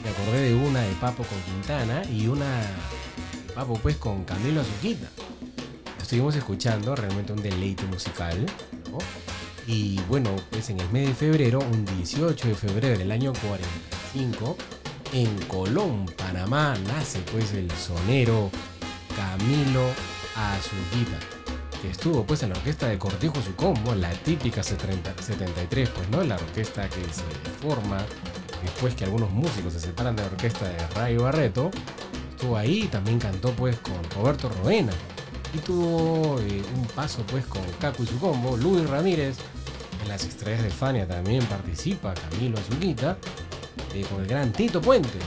[0.03, 4.61] Me acordé de una de Papo con Quintana y una de Papo pues con Camilo
[4.61, 5.07] Azuquita.
[6.01, 8.45] Estuvimos escuchando realmente un deleite musical.
[9.67, 14.57] Y bueno, pues en el mes de febrero, un 18 de febrero del año 45,
[15.13, 18.51] en Colón, Panamá, nace pues el sonero
[19.15, 19.89] Camilo
[20.35, 21.17] Azuquita,
[21.89, 26.23] estuvo pues en la orquesta de Cortijo su combo, la típica 70 73, pues no,
[26.23, 27.23] la orquesta que se
[27.61, 27.97] forma
[28.61, 31.71] después que algunos músicos se separan de la orquesta de Rayo Barreto,
[32.29, 34.93] estuvo ahí, también cantó pues con Roberto Roena.
[35.53, 39.37] Y tuvo eh, un paso pues con Caco y su combo, Luis Ramírez,
[40.01, 43.17] en las estrellas de Fania también participa Camilo Azuquita,
[43.93, 45.19] eh, con el gran Tito Puente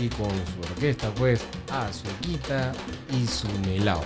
[0.00, 1.40] y con su orquesta pues
[1.70, 2.72] Azuquita
[3.12, 4.02] y su Melao.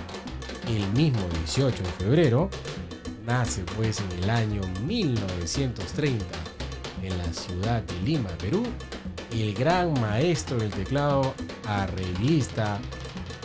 [0.68, 2.51] El mismo 18 de febrero
[3.26, 6.24] nace pues en el año 1930
[7.02, 8.62] en la ciudad de Lima, Perú,
[9.32, 11.34] el gran maestro del teclado
[11.66, 12.78] arreglista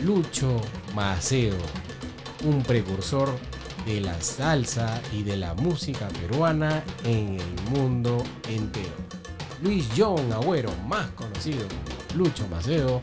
[0.04, 0.60] Lucho
[0.94, 1.56] Macedo,
[2.44, 3.28] un precursor
[3.84, 8.94] de la salsa y de la música peruana en el mundo entero.
[9.62, 13.00] Luis John Agüero, más conocido como Lucho Macedo,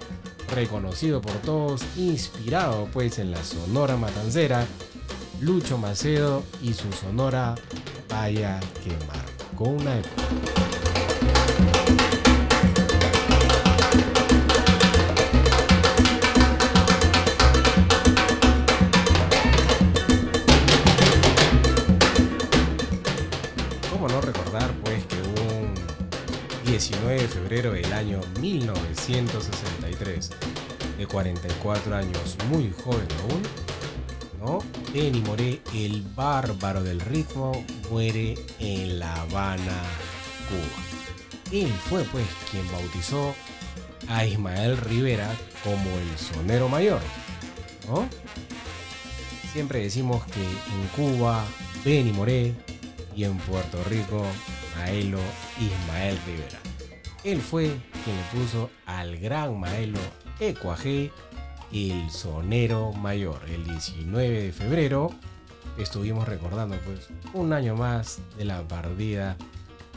[0.53, 4.65] reconocido por todos, inspirado pues en la Sonora Matancera,
[5.41, 7.55] Lucho Macedo y su Sonora
[8.09, 10.23] Vaya que marcó una época.
[23.91, 25.73] ¿Cómo no recordar pues que un
[26.65, 28.21] 19 de febrero del año
[29.95, 33.41] 1963, de 44 años, muy joven aún,
[34.39, 34.59] ¿no?
[34.93, 39.81] Benny Moré, el bárbaro del ritmo, muere en La Habana,
[40.49, 40.83] Cuba.
[41.51, 43.33] Él fue pues quien bautizó
[44.07, 45.29] a Ismael Rivera
[45.63, 47.01] como el sonero mayor,
[47.87, 48.07] ¿no?
[49.53, 51.45] Siempre decimos que en Cuba,
[51.83, 52.53] Benny Moré
[53.15, 54.25] y en Puerto Rico,
[54.77, 55.19] Maelo
[55.59, 56.64] Ismael Rivera.
[57.25, 59.97] Él fue quien le puso al gran Maelo
[60.39, 61.11] Ecuaje
[61.73, 63.41] el sonero mayor.
[63.49, 65.11] El 19 de febrero
[65.79, 69.37] estuvimos recordando pues un año más de la partida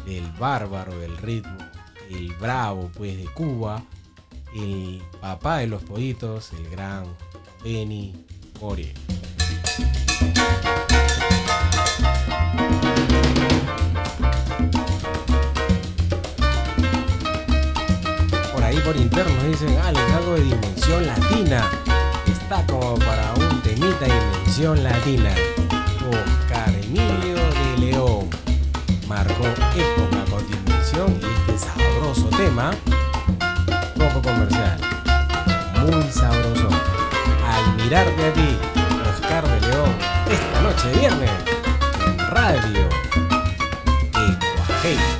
[0.06, 1.58] del bárbaro del ritmo,
[2.08, 3.84] el bravo pues de Cuba,
[4.54, 7.04] el papá de los pollitos, el gran
[7.62, 8.24] Benny
[8.58, 8.94] Moré.
[18.88, 21.62] por internos dicen, ah, Ale, algo de dimensión latina.
[22.26, 25.30] Está como para un temita de dimensión latina.
[26.08, 28.30] Oscar Emilio de León
[29.06, 32.70] marcó época con dimensión y este sabroso tema,
[33.98, 34.78] poco comercial,
[35.82, 36.70] muy sabroso.
[37.46, 38.56] Al mirarte a ti,
[39.12, 39.90] Oscar de León,
[40.30, 41.30] esta noche viernes,
[42.06, 42.88] en radio,
[44.14, 45.17] Ecuagen.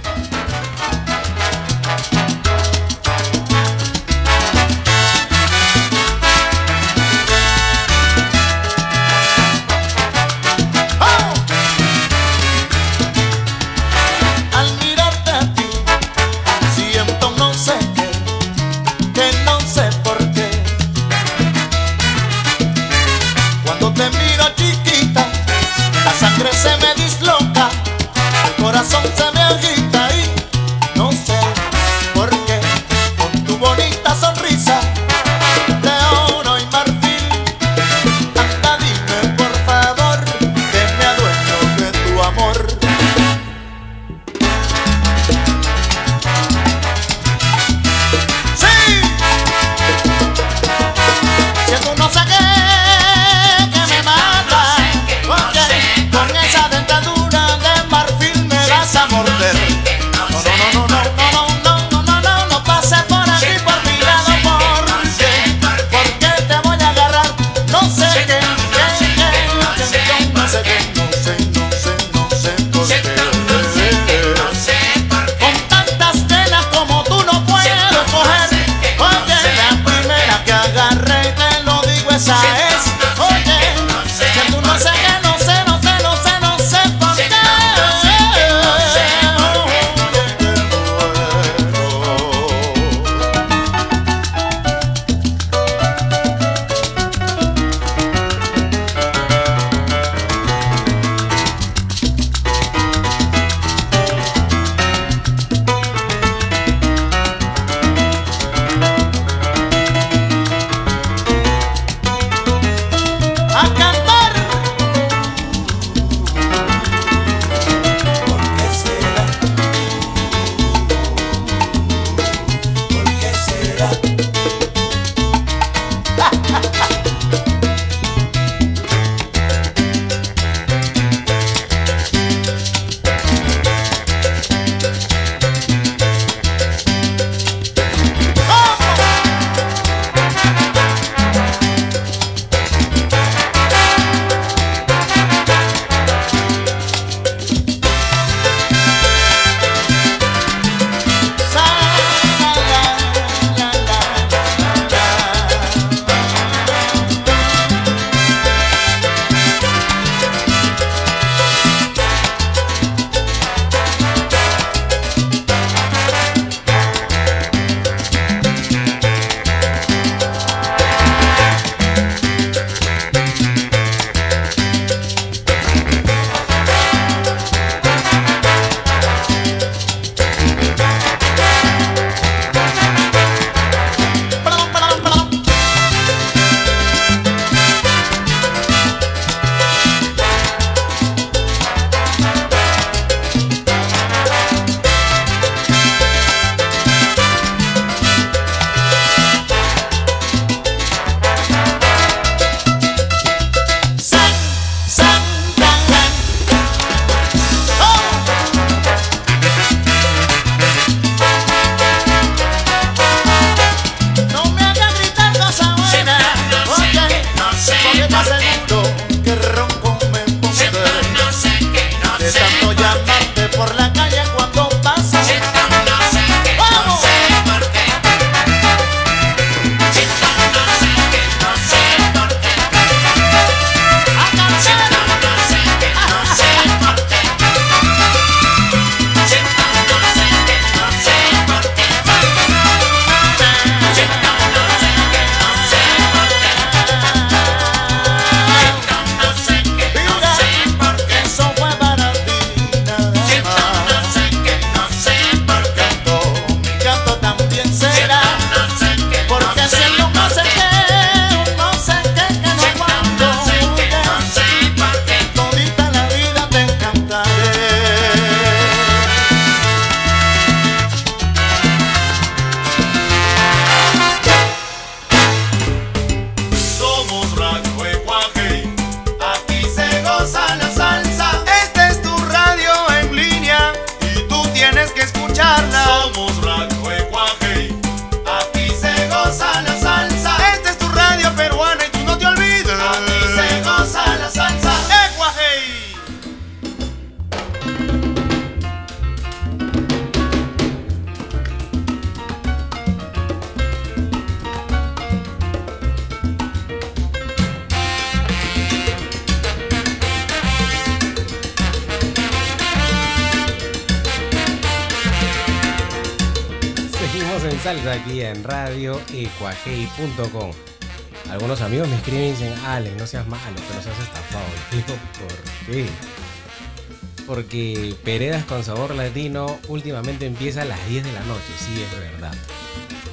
[327.94, 332.35] Peredas con sabor latino últimamente empieza a las 10 de la noche, sí es verdad.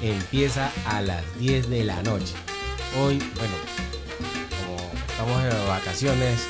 [0.02, 2.34] Empieza a las 10 de la noche.
[3.00, 3.54] Hoy, bueno,
[4.66, 6.48] como estamos de vacaciones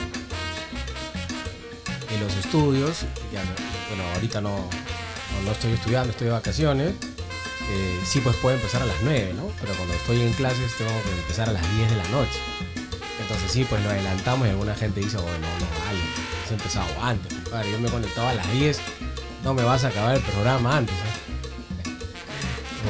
[2.13, 3.05] en los estudios,
[3.89, 4.69] bueno, ahorita no,
[5.43, 6.93] no, estoy estudiando, estoy de vacaciones.
[7.69, 9.47] Eh, sí, pues puede empezar a las 9, ¿no?
[9.59, 12.39] Pero cuando estoy en clases tengo que empezar a las 10 de la noche.
[13.19, 15.99] Entonces sí, pues lo adelantamos y alguna gente dice, bueno, no, vale,
[16.45, 17.33] has empezado antes,
[17.63, 18.79] Yo me conectaba a las 10,
[19.43, 20.95] no me vas a acabar el programa antes.
[20.95, 21.89] ¿eh?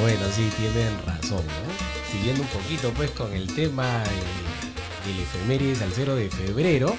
[0.00, 2.10] bueno, sí, tienen razón, ¿no?
[2.10, 4.02] Siguiendo un poquito pues con el tema
[5.04, 6.96] del, efemérides al 0 de febrero,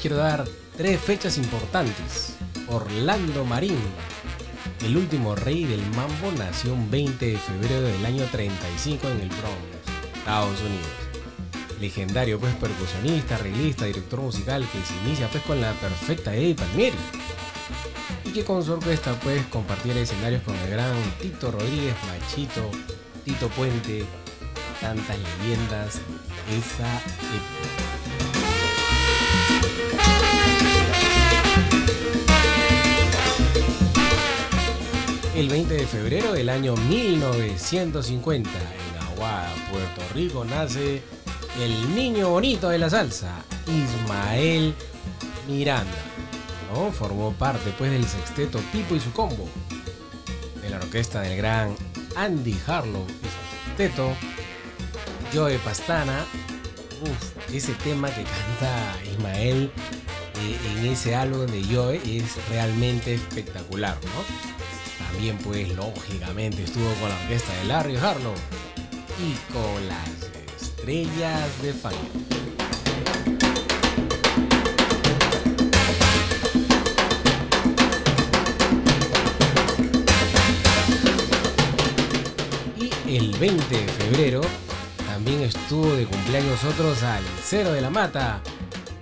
[0.00, 0.44] quiero dar
[0.76, 2.36] tres fechas importantes.
[2.68, 3.78] Orlando Marín,
[4.84, 9.28] el último rey del mambo, nació un 20 de febrero del año 35 en el
[9.28, 11.05] Bronx, Estados Unidos.
[11.86, 16.96] Legendario pues percusionista, arreglista, director musical que se inicia pues con la perfecta Eddie Palmieri.
[18.24, 22.68] Y que con su orquesta pues compartiera escenarios con el gran Tito Rodríguez, Machito,
[23.24, 24.04] Tito Puente,
[24.80, 26.00] tantas leyendas
[26.48, 27.86] de esa época.
[35.36, 41.02] El 20 de febrero del año 1950, en Aguada, Puerto Rico, nace
[41.60, 44.74] el niño bonito de la salsa, Ismael
[45.48, 46.02] Miranda.
[46.72, 46.92] ¿no?
[46.92, 49.48] Formó parte pues, del sexteto Pipo y su combo,
[50.60, 51.74] de la orquesta del gran
[52.16, 54.12] Andy Harlow y su sexteto,
[55.32, 56.24] Joe Pastana.
[57.02, 59.70] Uf, ese tema que canta Ismael
[60.40, 65.06] eh, en ese álbum de Joe es realmente espectacular, ¿no?
[65.06, 68.34] También pues lógicamente estuvo con la orquesta de Larry Harlow
[69.18, 70.25] y con las
[70.86, 71.74] estrellas de.
[83.08, 84.40] Y el 20 de febrero
[85.08, 88.40] también estuvo de cumpleaños otros al Cero de la Mata,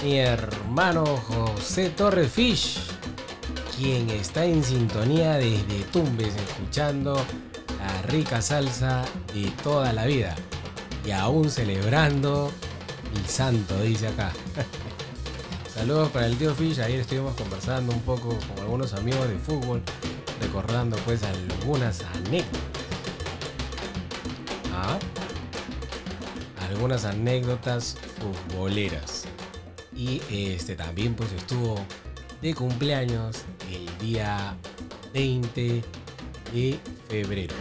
[0.02, 2.78] mi hermano José Torres Fish
[3.76, 7.16] quien está en sintonía desde Tumbes escuchando
[7.78, 9.04] la rica salsa
[9.34, 10.36] de toda la vida
[11.04, 12.50] y aún celebrando
[13.14, 14.32] mi santo, dice acá.
[15.74, 19.82] Saludos para el tío Fish, ayer estuvimos conversando un poco con algunos amigos de fútbol,
[20.40, 22.60] recordando pues algunas anécdotas.
[24.72, 24.98] ¿Ah?
[26.70, 29.24] Algunas anécdotas futboleras.
[29.94, 31.76] Y este también pues estuvo
[32.40, 34.56] de cumpleaños el día
[35.12, 35.82] 20
[36.52, 36.78] de
[37.08, 37.54] febrero.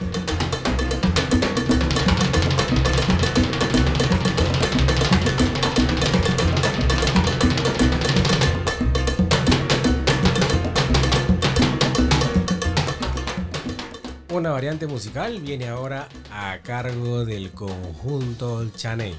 [14.64, 19.14] Variante musical viene ahora a cargo del conjunto Chanel,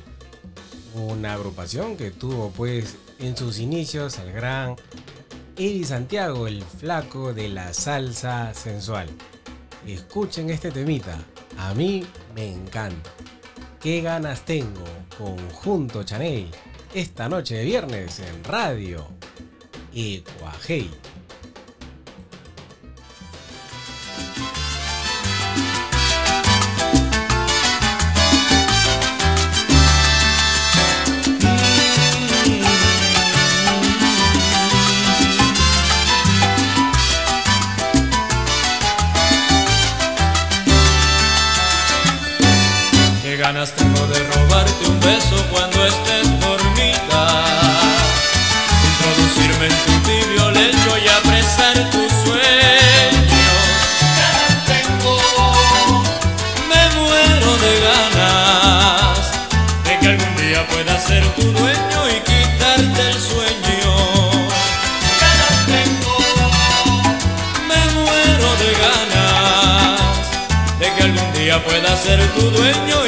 [0.94, 4.74] una agrupación que tuvo pues en sus inicios al gran
[5.58, 9.10] Eddie Santiago, el flaco de la salsa sensual.
[9.86, 11.18] Escuchen este temita,
[11.58, 13.10] a mí me encanta.
[13.82, 14.84] Qué ganas tengo,
[15.18, 16.50] conjunto Chaney,
[16.94, 19.06] esta noche de viernes en radio
[19.92, 20.88] Ecuajei.
[72.34, 73.03] Tu dueño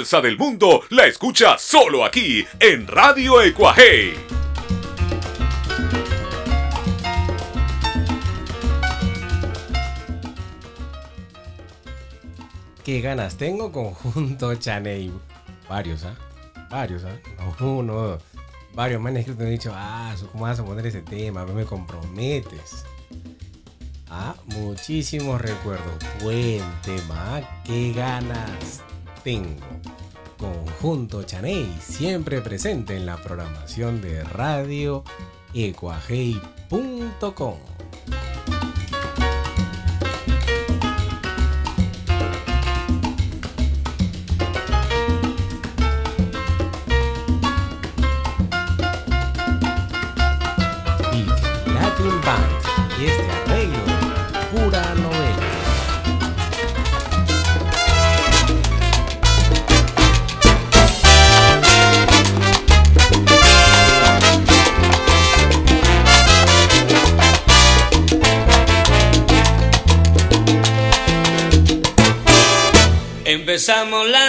[0.00, 4.14] salsa del mundo la escucha solo aquí en Radio Ecuaje.
[12.82, 15.12] Qué ganas tengo conjunto Chaney.
[15.68, 16.16] Varios, ¿ah?
[16.70, 17.62] Varios, ¿ah?
[17.62, 18.22] Uno, dos.
[18.72, 21.44] Varios me han escrito han dicho, ah, ¿cómo vas a poner ese tema?
[21.44, 22.86] Me comprometes.
[24.08, 25.94] Ah, muchísimos recuerdos.
[26.22, 27.36] Buen tema.
[27.36, 27.62] ¿ah?
[27.64, 28.82] Qué ganas
[29.22, 29.69] tengo.
[30.80, 35.04] Punto Chaney, siempre presente en la programación de radio
[35.52, 36.40] ecuajei.com.
[73.60, 74.19] Empezamos la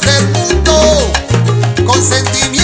[0.00, 1.12] del mundo.
[1.86, 2.55] Con sentimientos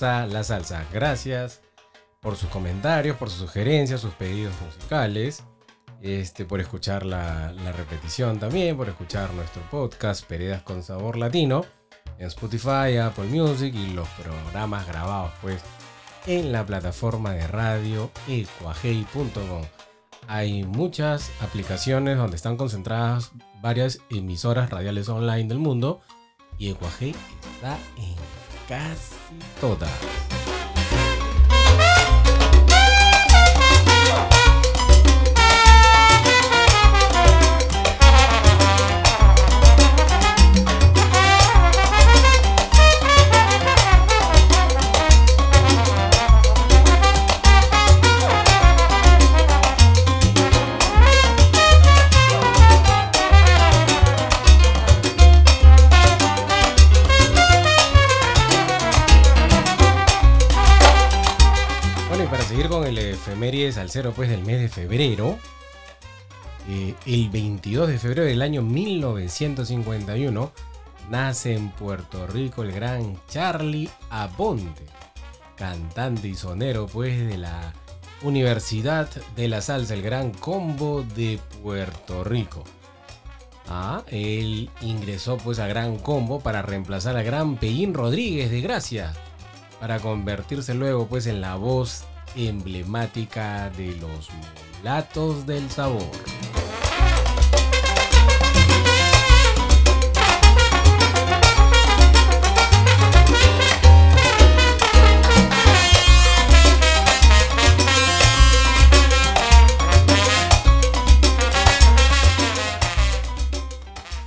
[0.00, 0.84] la salsa.
[0.92, 1.62] Gracias
[2.20, 5.44] por sus comentarios, por sus sugerencias, sus pedidos musicales.
[6.02, 11.64] Este, por escuchar la, repetición también, por escuchar nuestro podcast Peredas con Sabor Latino
[12.18, 15.62] en Spotify, Apple Music y los programas grabados pues
[16.26, 19.62] en la plataforma de radio ecuajei.com.
[20.28, 23.32] Hay muchas aplicaciones donde están concentradas
[23.62, 26.02] varias emisoras radiales online del mundo
[26.58, 27.14] y Ecuajei
[27.54, 28.14] está en
[28.68, 29.15] casi
[29.60, 29.90] todas.
[29.90, 30.05] Bueno,
[63.66, 65.38] efeméride salsero pues del mes de febrero,
[66.68, 70.52] eh, el 22 de febrero del año 1951
[71.10, 74.84] nace en Puerto Rico el gran Charlie Aponte,
[75.56, 77.72] cantante y sonero pues de la
[78.22, 82.64] Universidad de la Salsa, el Gran Combo de Puerto Rico.
[83.68, 89.12] Ah, él ingresó pues a Gran Combo para reemplazar a Gran Pellín Rodríguez de Gracia,
[89.80, 92.04] para convertirse luego pues en la voz
[92.36, 94.28] emblemática de los
[94.78, 96.02] mulatos del sabor.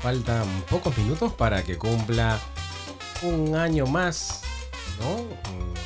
[0.02, 2.40] Faltan pocos minutos para que cumpla
[3.22, 4.42] un año más,
[5.00, 5.24] ¿no?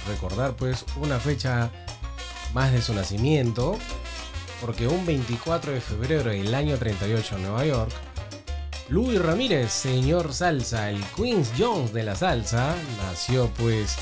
[0.07, 1.69] Recordar pues una fecha
[2.53, 3.77] más de su nacimiento,
[4.61, 7.91] porque un 24 de febrero del año 38 en Nueva York,
[8.89, 13.97] Luis Ramírez, señor salsa, el Queens Jones de la salsa, nació pues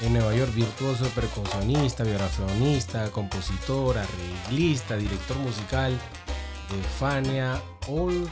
[0.00, 8.28] en Nueva York virtuoso percusionista, vibrafonista, compositor, arreglista, director musical de Fania All.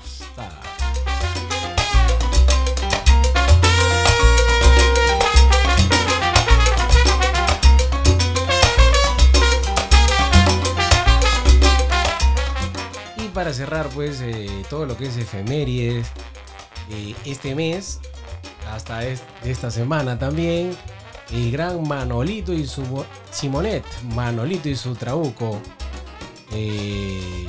[13.39, 16.09] Para cerrar, pues, eh, todo lo que es efemérides
[16.91, 18.01] eh, este mes,
[18.73, 20.77] hasta es- esta semana también,
[21.31, 25.61] el gran Manolito y su mo- Simonet, Manolito y su Trabuco,
[26.51, 27.47] eh,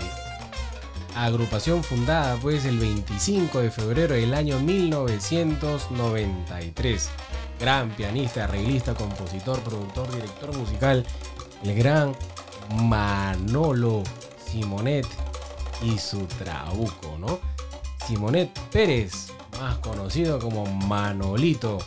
[1.15, 7.09] agrupación fundada pues el 25 de febrero del año 1993.
[7.59, 11.03] Gran pianista, arreglista, compositor, productor, director musical,
[11.63, 12.15] el gran
[12.75, 14.03] Manolo
[14.45, 15.07] Simonet
[15.81, 17.39] y su trabuco, ¿no?
[18.05, 19.27] Simonet Pérez,
[19.59, 21.79] más conocido como Manolito,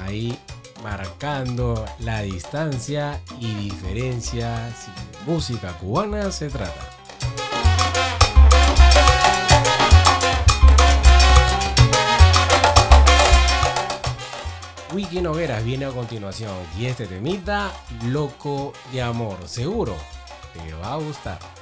[0.00, 0.38] ahí
[0.82, 4.90] marcando la distancia y diferencia si
[5.30, 6.88] música cubana se trata.
[14.92, 17.72] Wiki Nogueras viene a continuación y este temita,
[18.06, 19.96] Loco de Amor, seguro
[20.52, 21.61] te va a gustar.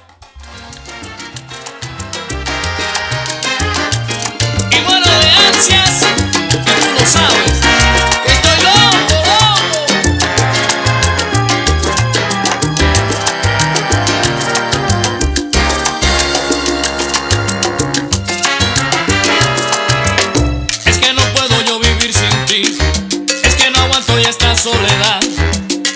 [24.61, 25.21] Soledad.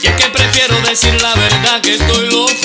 [0.02, 2.65] Y es que prefiero decir la verdad que estoy loco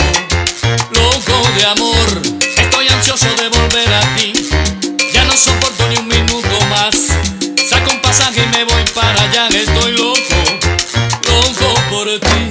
[12.10, 12.49] loco por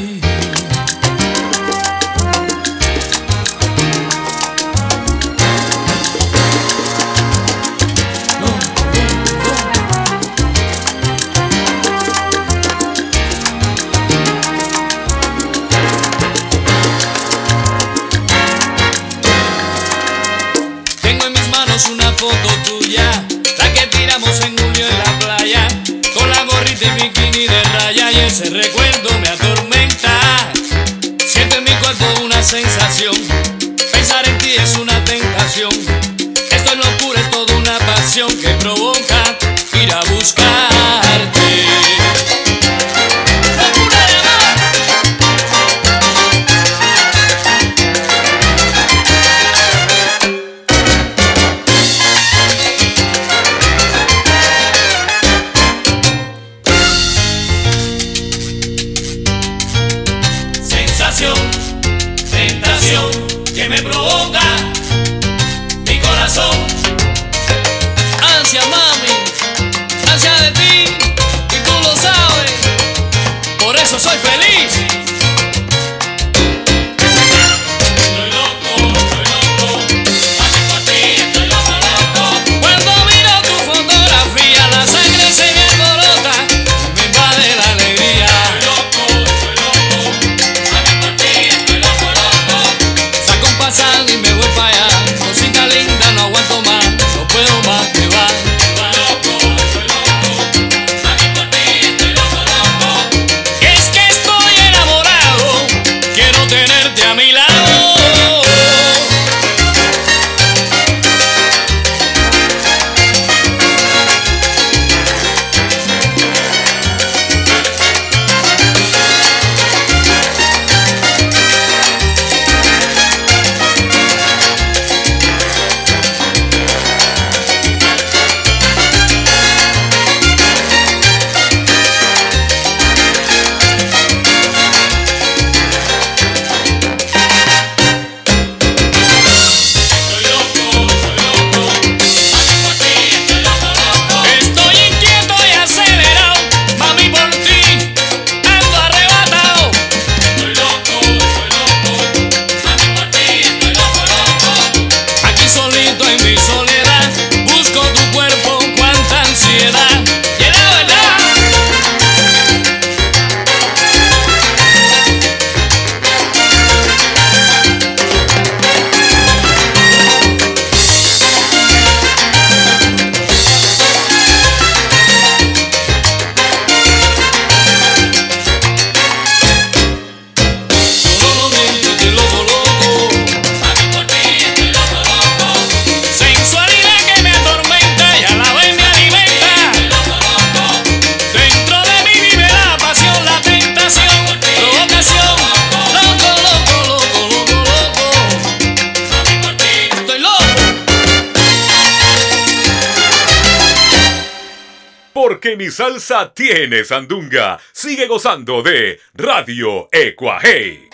[206.09, 207.59] salsa tiene sandunga.
[207.71, 210.89] Sigue gozando de Radio Ecuajei.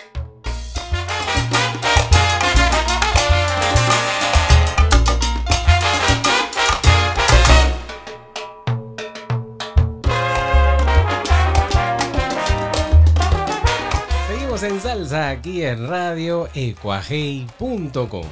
[14.28, 18.26] Seguimos en salsa aquí en radio ecuajei.com.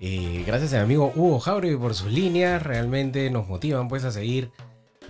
[0.00, 4.10] Eh, gracias a mi amigo Hugo Jauregui por sus líneas, realmente nos motivan pues a
[4.10, 4.50] seguir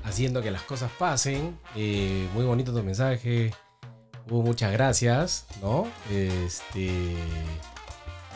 [0.05, 1.59] haciendo que las cosas pasen.
[1.77, 3.53] Eh, muy bonito tu mensaje,
[4.29, 5.87] muchas gracias, ¿no?
[6.11, 7.15] Este,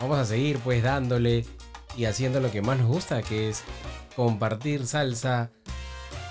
[0.01, 1.45] vamos a seguir pues dándole
[1.95, 3.63] y haciendo lo que más nos gusta, que es
[4.15, 5.51] compartir salsa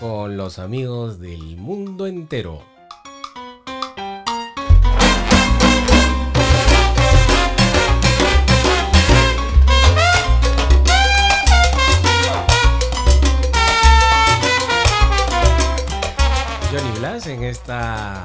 [0.01, 2.76] con los amigos del mundo entero.
[17.49, 18.25] Esta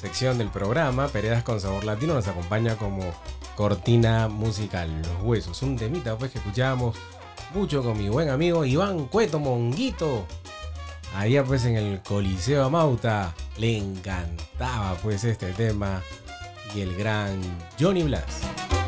[0.00, 3.02] sección del programa Peredas con Sabor Latino nos acompaña como
[3.56, 6.96] cortina musical Los Huesos, un temita pues que escuchábamos
[7.54, 10.26] mucho con mi buen amigo Iván Cueto Monguito
[11.16, 16.02] allá pues en el Coliseo Amauta le encantaba pues este tema
[16.74, 17.40] y el gran
[17.78, 18.79] Johnny Blas.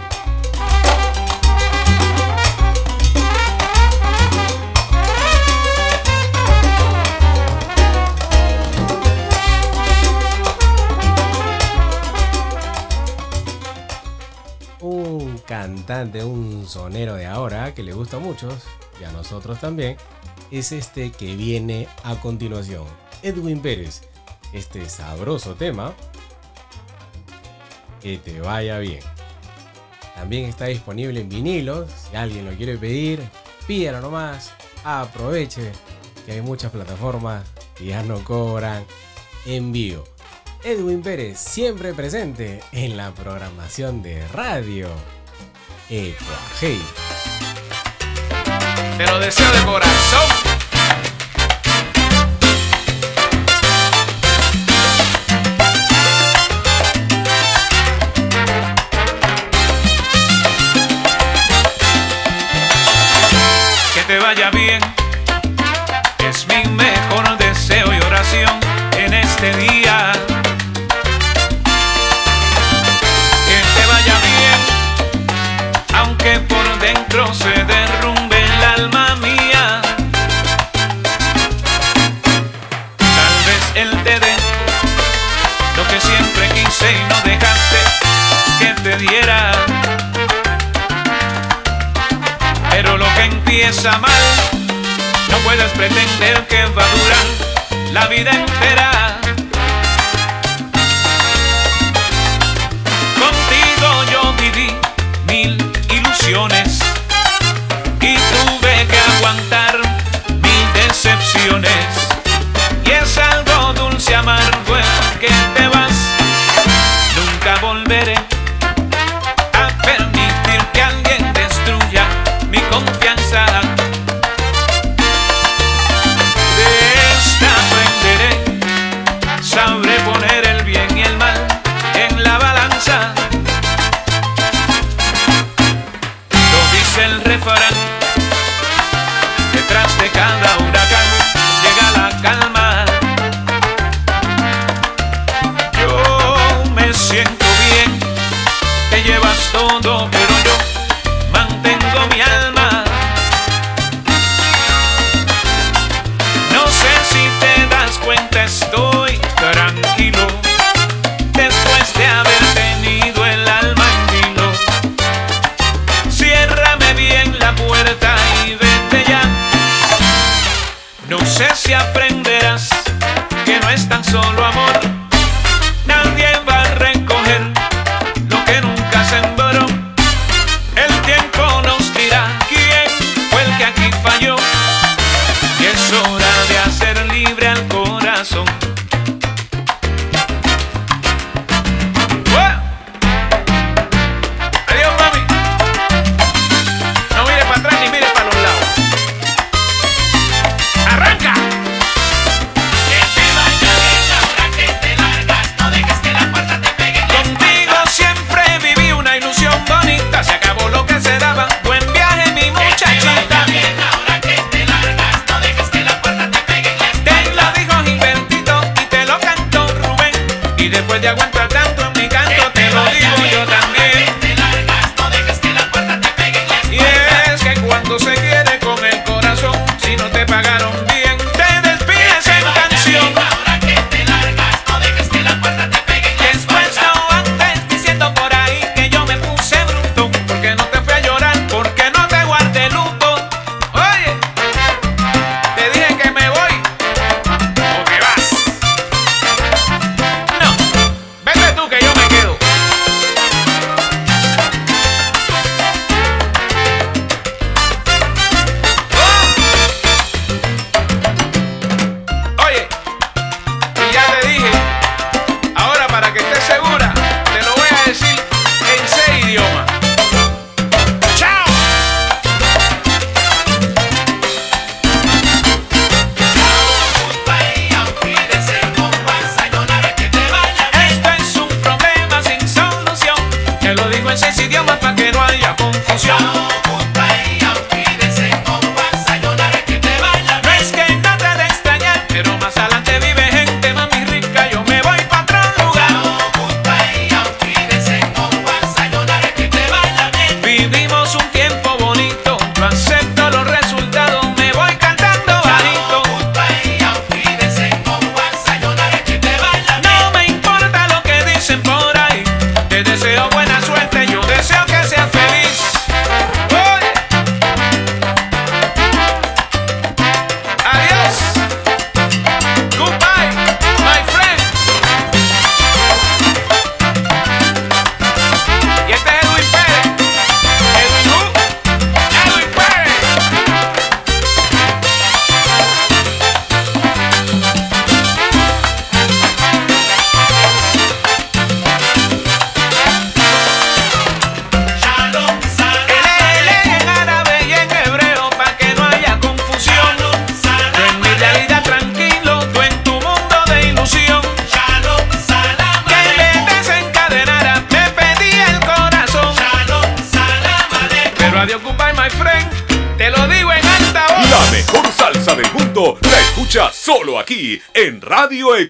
[15.46, 18.54] Cantante, un sonero de ahora que le gusta a muchos
[19.00, 19.96] y a nosotros también,
[20.50, 22.84] es este que viene a continuación.
[23.22, 24.02] Edwin Pérez,
[24.52, 25.94] este sabroso tema.
[28.00, 29.00] Que te vaya bien.
[30.14, 31.90] También está disponible en vinilos.
[32.10, 33.22] Si alguien lo quiere pedir,
[33.66, 34.52] pídalo nomás.
[34.84, 35.72] Aproveche
[36.26, 37.44] que hay muchas plataformas
[37.76, 38.84] que ya no cobran
[39.46, 40.04] envío.
[40.64, 44.88] Edwin Pérez siempre presente en la programación de radio.
[45.94, 46.80] Ecuajei.
[48.96, 50.28] Te lo deseo de corazón.
[63.94, 64.80] Que te vaya bien.
[66.26, 68.60] Es mi mejor deseo y oración
[68.96, 69.81] en este día.
[86.90, 87.78] y no dejaste
[88.58, 89.52] que te diera.
[92.70, 94.22] Pero lo que empieza mal,
[95.30, 97.26] no puedes pretender que va a durar
[97.92, 99.18] la vida entera.
[103.22, 104.74] Contigo yo viví
[105.26, 106.80] mil ilusiones
[108.00, 109.78] y tuve que aguantar
[110.40, 111.86] mil decepciones.
[112.84, 114.71] Y es algo dulce amargo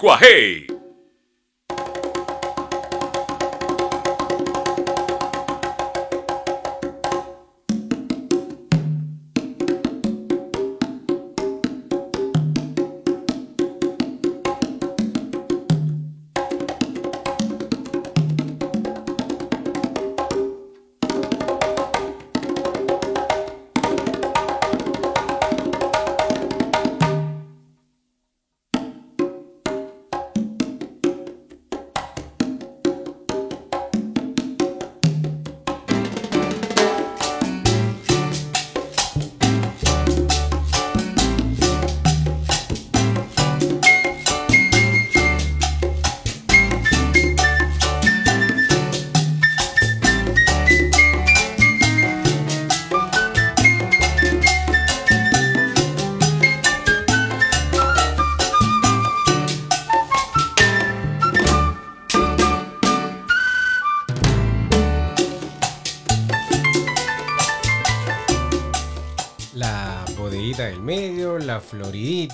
[0.03, 0.72] 哇嘿。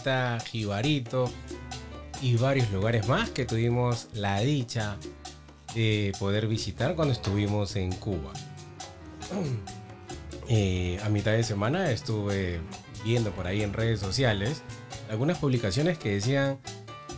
[0.09, 1.31] Floridita, Jibarito
[2.23, 4.97] y varios lugares más que tuvimos la dicha
[5.75, 8.33] de poder visitar cuando estuvimos en Cuba.
[10.51, 12.59] Eh, a mitad de semana estuve
[13.05, 14.63] viendo por ahí en redes sociales
[15.11, 16.59] algunas publicaciones que decían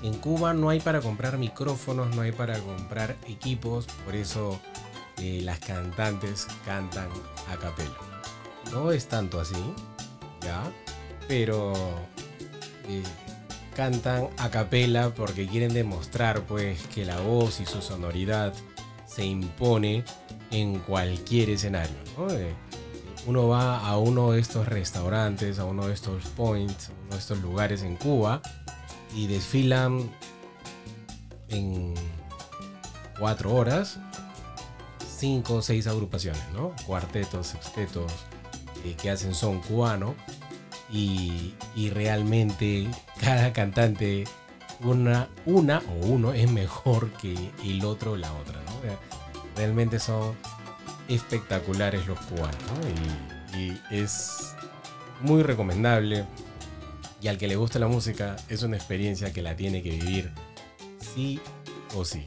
[0.02, 4.60] en Cuba no hay para comprar micrófonos, no hay para comprar equipos, por eso
[5.18, 7.08] eh, las cantantes cantan
[7.52, 7.94] a capela.
[8.72, 9.62] No es tanto así,
[10.42, 10.64] ¿ya?
[11.28, 11.72] Pero
[13.74, 18.52] cantan a capela porque quieren demostrar pues que la voz y su sonoridad
[19.06, 20.04] se impone
[20.50, 21.96] en cualquier escenario.
[22.30, 22.52] Eh,
[23.26, 27.18] uno va a uno de estos restaurantes, a uno de estos points, a uno de
[27.18, 28.40] estos lugares en Cuba
[29.14, 30.10] y desfilan
[31.48, 31.94] en
[33.18, 33.98] cuatro horas
[35.20, 36.74] cinco o seis agrupaciones, ¿no?
[36.86, 38.10] Cuartetos, sextetos
[38.84, 40.14] eh, que hacen son cubano
[40.92, 41.54] y,
[41.90, 42.88] realmente
[43.20, 44.24] cada cantante
[44.80, 47.34] una, una o uno es mejor que
[47.64, 48.72] el otro o la otra, ¿no?
[49.56, 50.34] Realmente son
[51.08, 53.58] espectaculares los cubanos, ¿no?
[53.58, 54.54] Y, y es
[55.20, 56.24] muy recomendable.
[57.20, 60.32] Y al que le gusta la música, es una experiencia que la tiene que vivir
[61.14, 61.40] sí
[61.94, 62.26] o sí.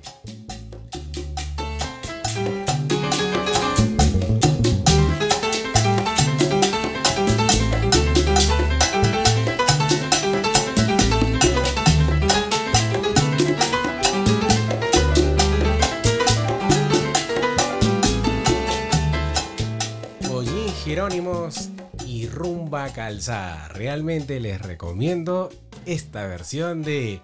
[20.94, 21.72] Jerónimos
[22.06, 23.68] y Rumba Calzada.
[23.70, 25.50] Realmente les recomiendo
[25.88, 27.20] esta versión de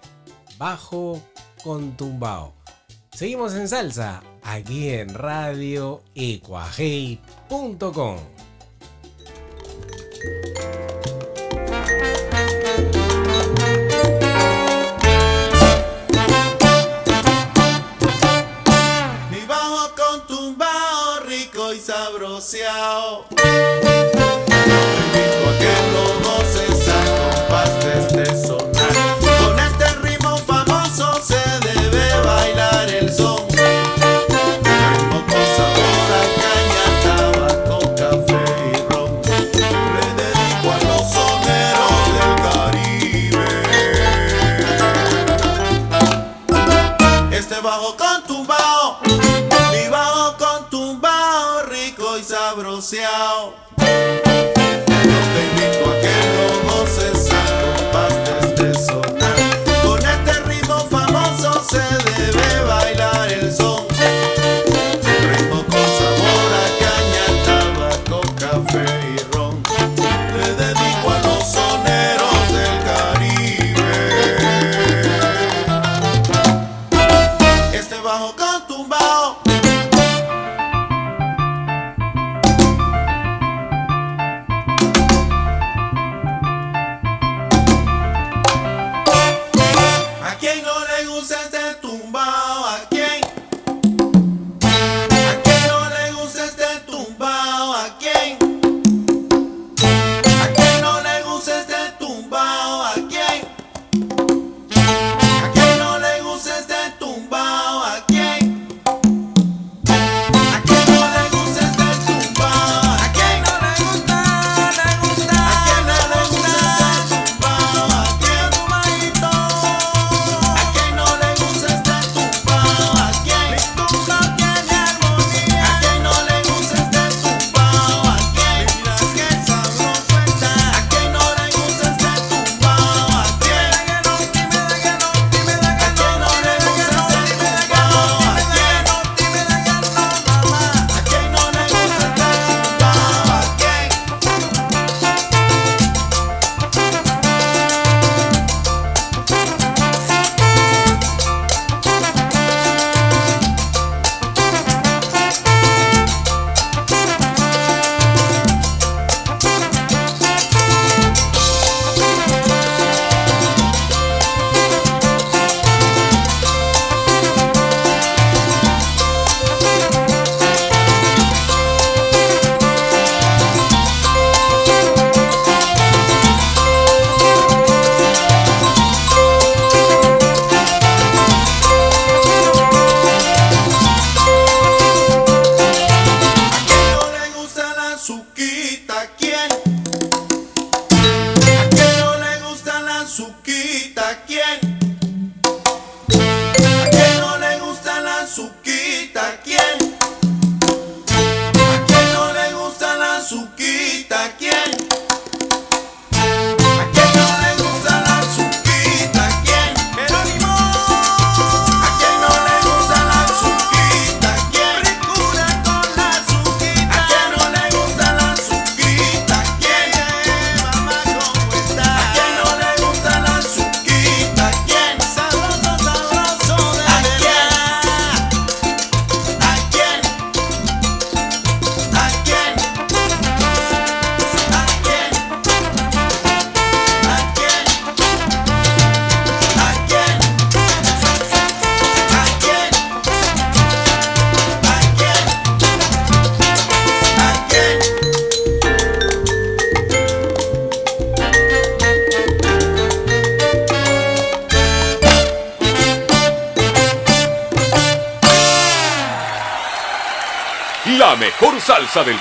[0.58, 1.22] Bajo
[1.62, 2.52] con Tumbao.
[3.12, 7.20] Seguimos en salsa aquí en Radio Ecuajei.com.
[22.40, 23.99] social.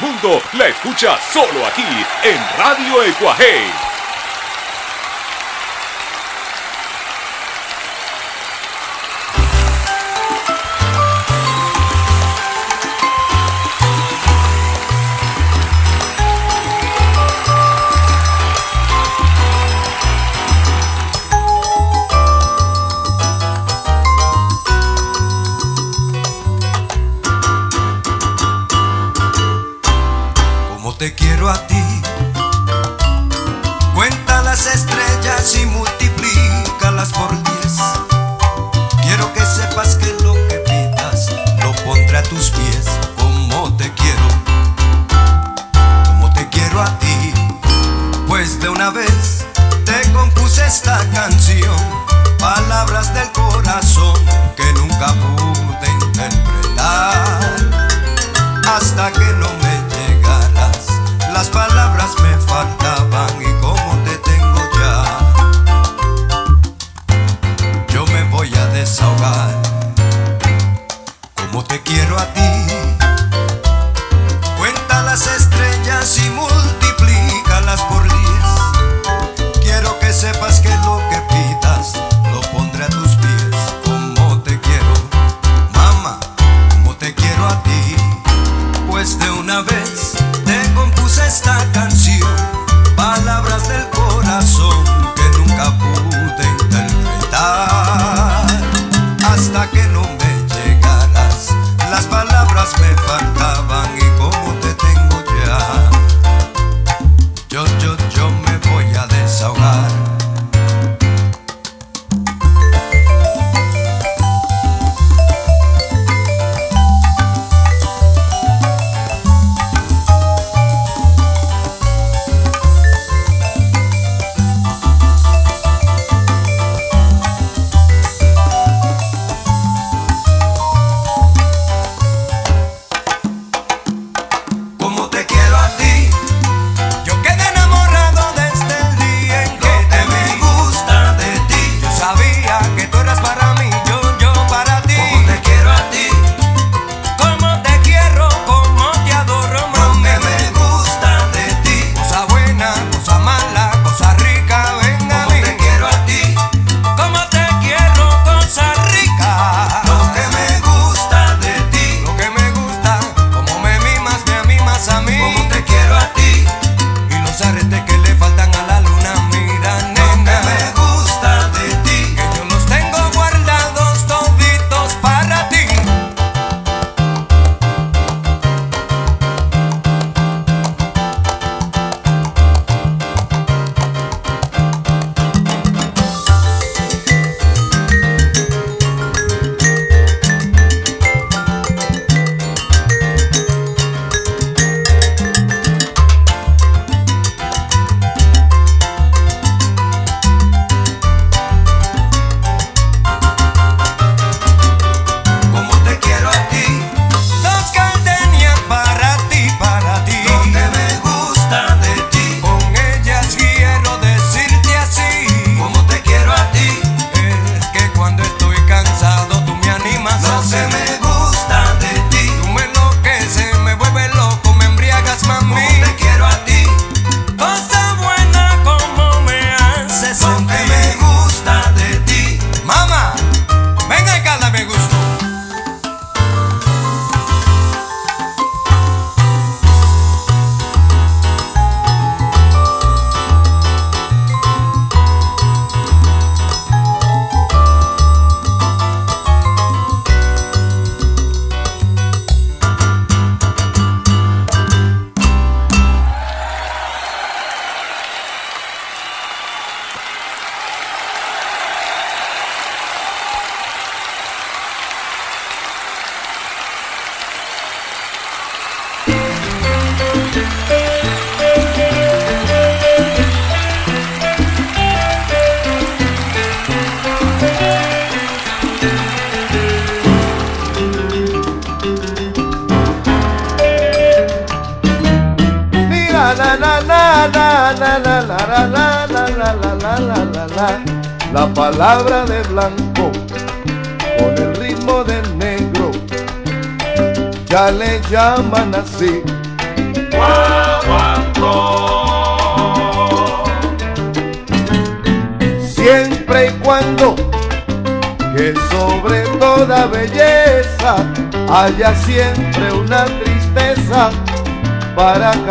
[0.01, 3.98] Mundo la escucha solo aquí en Radio Ecuaje.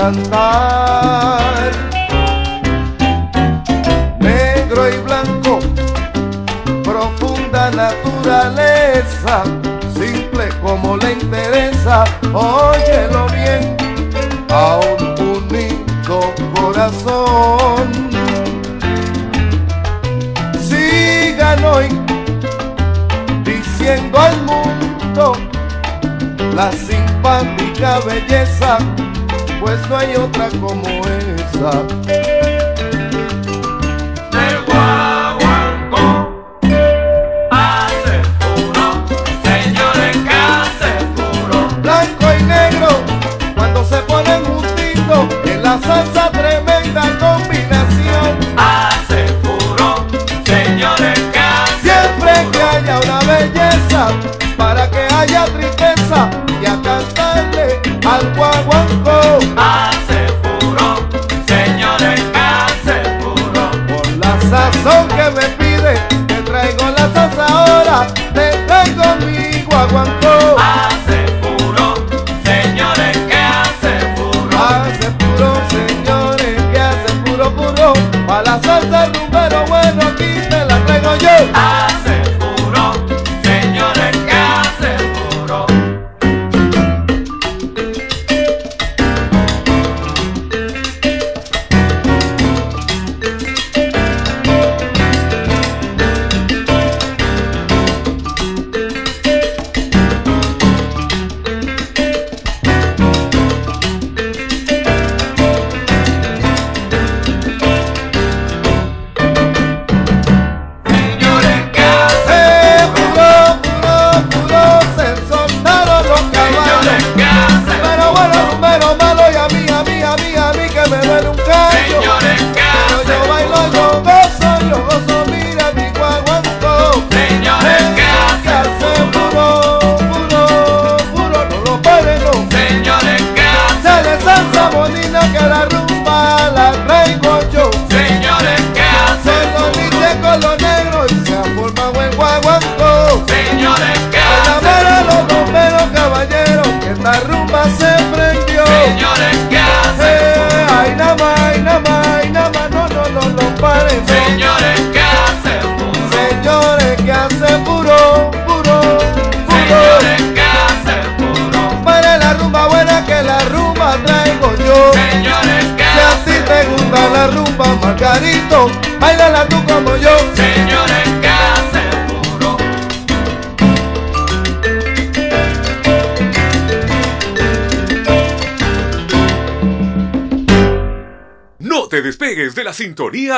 [0.09, 0.58] Ananda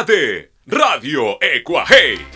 [0.05, 2.30] de Radio Ecuaje.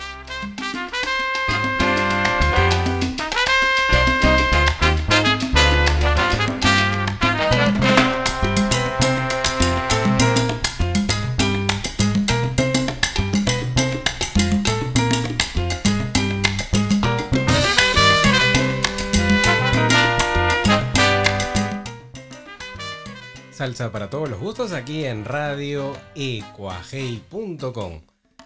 [24.73, 28.01] Aquí en Radio Ecuajei.com.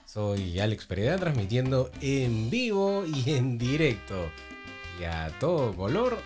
[0.06, 4.30] Soy Alex Pereda transmitiendo en vivo y en directo
[5.00, 6.18] y a todo color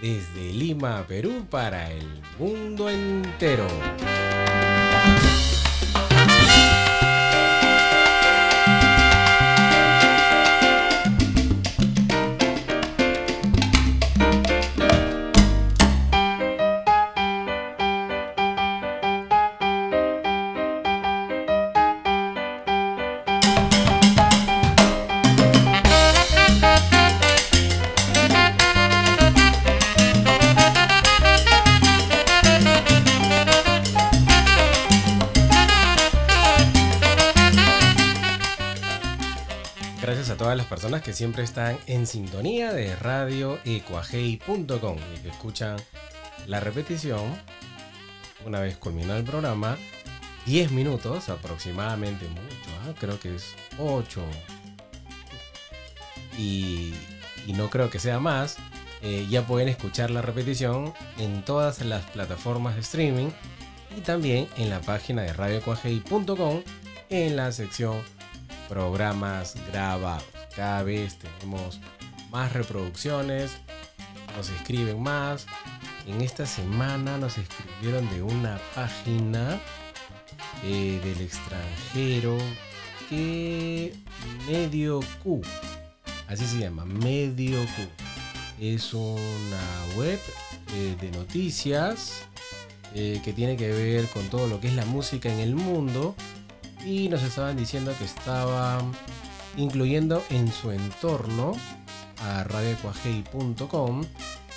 [0.00, 3.66] desde Lima, Perú para el mundo entero.
[40.84, 45.78] personas que siempre están en sintonía de radio radioecuajei.com y que escuchan
[46.46, 47.22] la repetición
[48.44, 49.78] una vez culminado el programa.
[50.44, 52.92] 10 minutos aproximadamente, mucho, ¿ah?
[53.00, 54.20] creo que es 8.
[56.36, 56.92] Y,
[57.54, 58.58] no creo que sea más.
[59.00, 63.30] Eh, ya pueden escuchar la repetición en todas las plataformas de streaming
[63.96, 66.62] y también en la página de radiocuajei.com
[67.08, 68.02] en la sección
[68.68, 70.33] programas grabados.
[70.56, 71.80] Cada vez tenemos
[72.30, 73.52] más reproducciones,
[74.36, 75.46] nos escriben más.
[76.06, 79.58] En esta semana nos escribieron de una página
[80.62, 82.38] eh, del extranjero
[83.08, 83.94] que
[84.46, 85.42] Medio Q,
[86.28, 87.82] así se llama, Medio Q.
[88.60, 90.20] Es una web
[90.74, 92.22] eh, de noticias
[92.94, 96.14] eh, que tiene que ver con todo lo que es la música en el mundo
[96.86, 98.80] y nos estaban diciendo que estaba
[99.56, 101.52] incluyendo en su entorno
[102.22, 104.04] a radiocuajei.com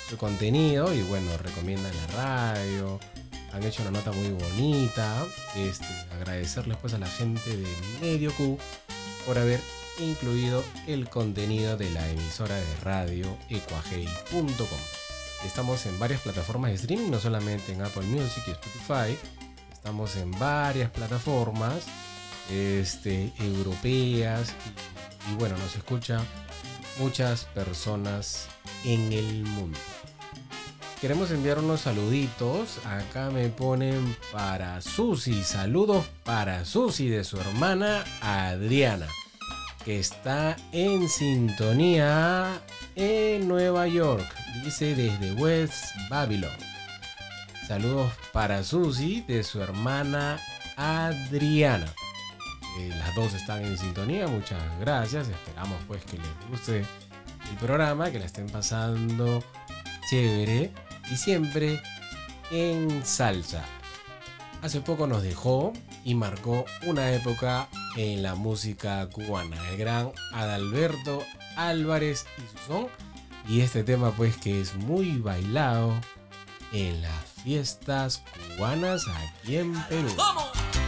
[0.08, 2.98] su contenido y bueno, recomiendan la radio,
[3.52, 7.66] han hecho una nota muy bonita, este, agradecerles pues a la gente de
[8.00, 8.58] Medio Q
[9.26, 9.60] por haber
[9.98, 14.48] incluido el contenido de la emisora de radio ecuajei.com.
[15.44, 19.16] Estamos en varias plataformas de streaming, no solamente en Apple Music y Spotify,
[19.72, 21.84] estamos en varias plataformas
[22.50, 24.54] este, europeas
[25.28, 26.22] y, y bueno, nos escucha
[26.98, 28.48] muchas personas
[28.84, 29.78] en el mundo.
[31.00, 32.84] Queremos enviar unos saluditos.
[32.84, 35.44] Acá me ponen para Susi.
[35.44, 39.06] Saludos para Susi de su hermana Adriana.
[39.84, 42.60] Que está en sintonía
[42.96, 44.26] en Nueva York.
[44.64, 46.50] Dice desde West Babylon.
[47.68, 50.40] Saludos para Susi de su hermana
[50.76, 51.94] Adriana.
[52.78, 54.28] Eh, las dos están en sintonía.
[54.28, 55.28] Muchas gracias.
[55.28, 56.78] Esperamos pues que les guste
[57.50, 59.42] el programa, que la estén pasando
[60.08, 60.70] chévere
[61.10, 61.82] y siempre
[62.52, 63.64] en salsa.
[64.62, 65.72] Hace poco nos dejó
[66.04, 71.22] y marcó una época en la música cubana, el gran Adalberto
[71.56, 72.88] Álvarez y su son.
[73.48, 75.94] Y este tema pues que es muy bailado
[76.72, 78.22] en las fiestas
[78.56, 80.10] cubanas aquí en Perú.
[80.10, 80.87] Se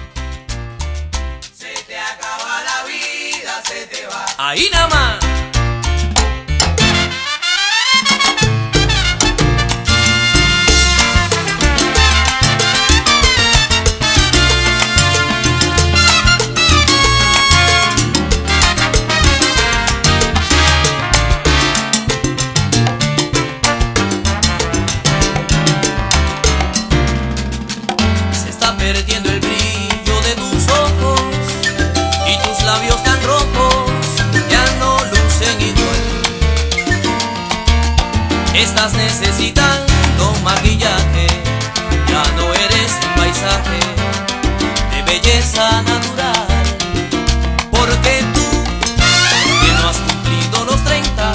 [4.38, 5.49] Ahí nada más.
[38.82, 41.26] Estás necesitando maquillaje,
[42.08, 43.78] ya no eres un paisaje
[44.90, 46.46] de belleza natural.
[47.70, 48.46] Porque tú,
[49.60, 51.32] que no has cumplido los 30,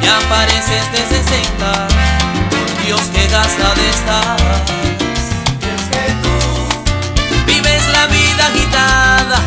[0.00, 1.88] ya pareces de 60.
[2.50, 4.36] Por Dios, que gasta de estar.
[5.74, 9.40] Es que tú vives la vida agitada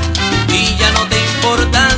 [0.50, 1.93] y ya no te importa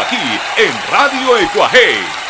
[0.00, 2.25] aquí en Radio Ecuaje.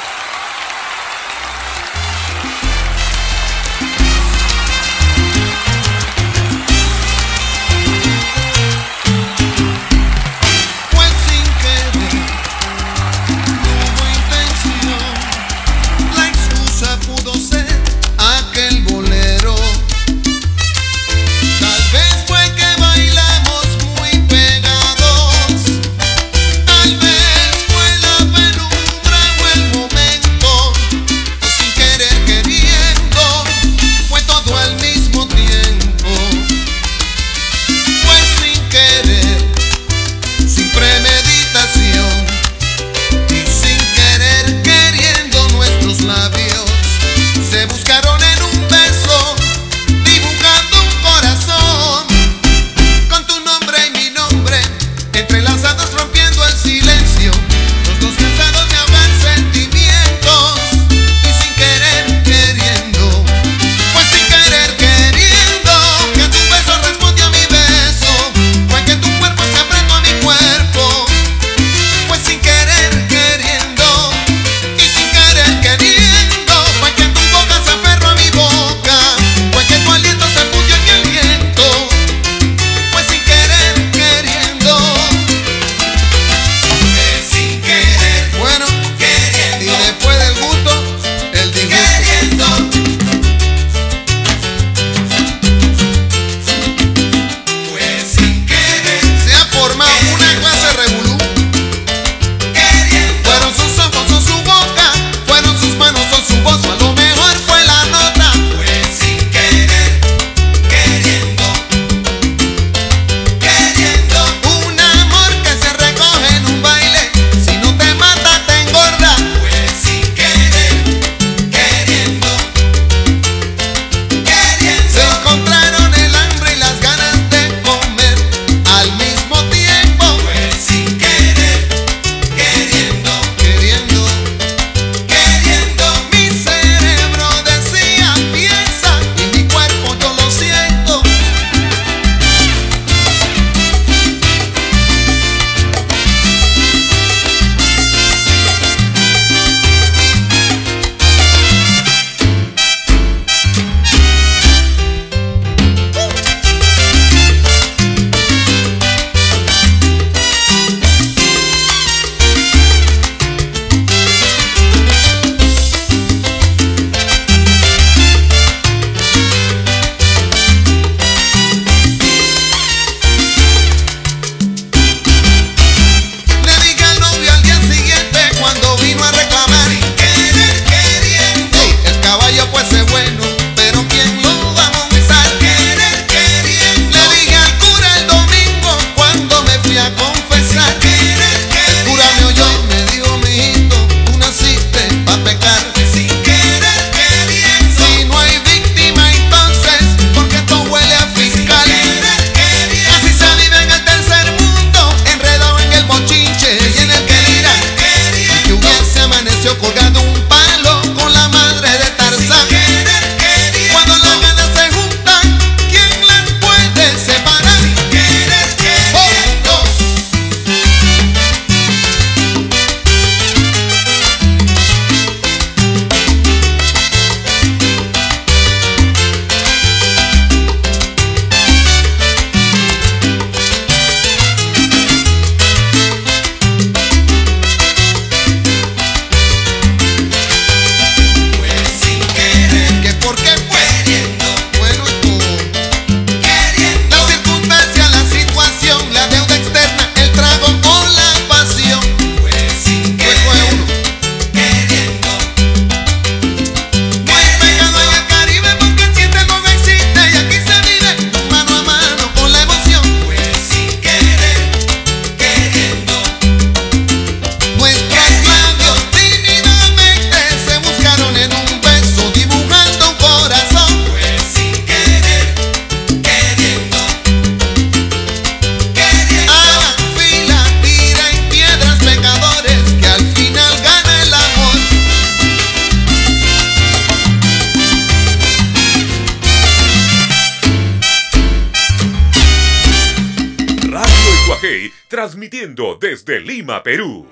[296.66, 297.06] Perú.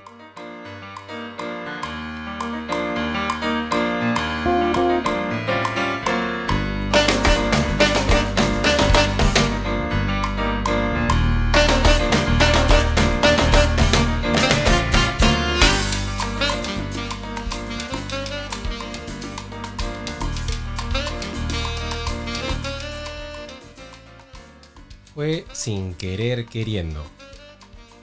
[25.15, 27.05] Fue sin querer queriendo.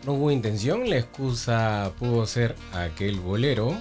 [0.04, 3.80] No hubo intención, la excusa pudo ser aquel bolero.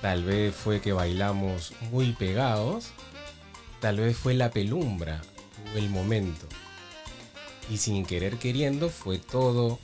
[0.00, 2.90] Tal vez fue que bailamos muy pegados.
[3.80, 5.20] Tal vez fue la pelumbra
[5.74, 6.46] o el momento.
[7.68, 9.80] Y sin querer queriendo fue todo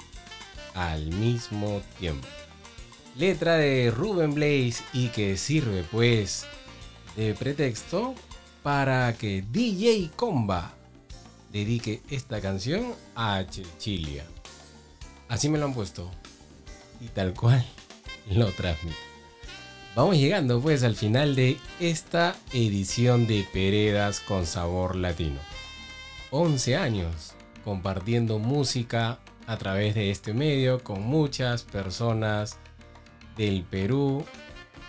[0.75, 2.29] al mismo tiempo.
[3.17, 6.47] Letra de Ruben Blaze y que sirve pues
[7.17, 8.15] de pretexto
[8.63, 10.73] para que DJ Comba
[11.53, 14.25] dedique esta canción a Chichilia.
[15.31, 16.11] Así me lo han puesto.
[17.01, 17.65] Y tal cual
[18.31, 18.99] lo transmito.
[19.95, 25.41] Vamos llegando pues al final de esta edición de Peredas con sabor latino.
[26.31, 27.35] 11 años
[27.65, 32.57] compartiendo música a través de este medio con muchas personas
[33.37, 34.25] del Perú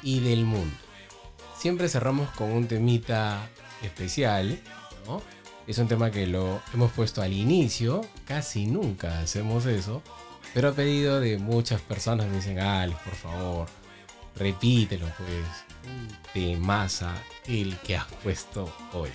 [0.02, 0.76] y del mundo.
[1.58, 3.48] Siempre cerramos con un temita
[3.84, 4.60] especial,
[5.06, 5.22] ¿no?
[5.68, 10.02] Es un tema que lo hemos puesto al inicio, casi nunca hacemos eso,
[10.54, 13.68] pero a pedido de muchas personas me dicen, Alex, por favor,
[14.36, 17.14] repítelo pues, de masa
[17.48, 19.10] el que has puesto hoy,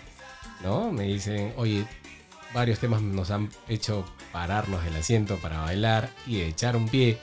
[0.63, 0.93] ¿no?
[0.93, 1.87] Me dicen, oye,
[2.55, 7.19] varios temas nos han hecho pararnos del asiento para bailar y echar un pie,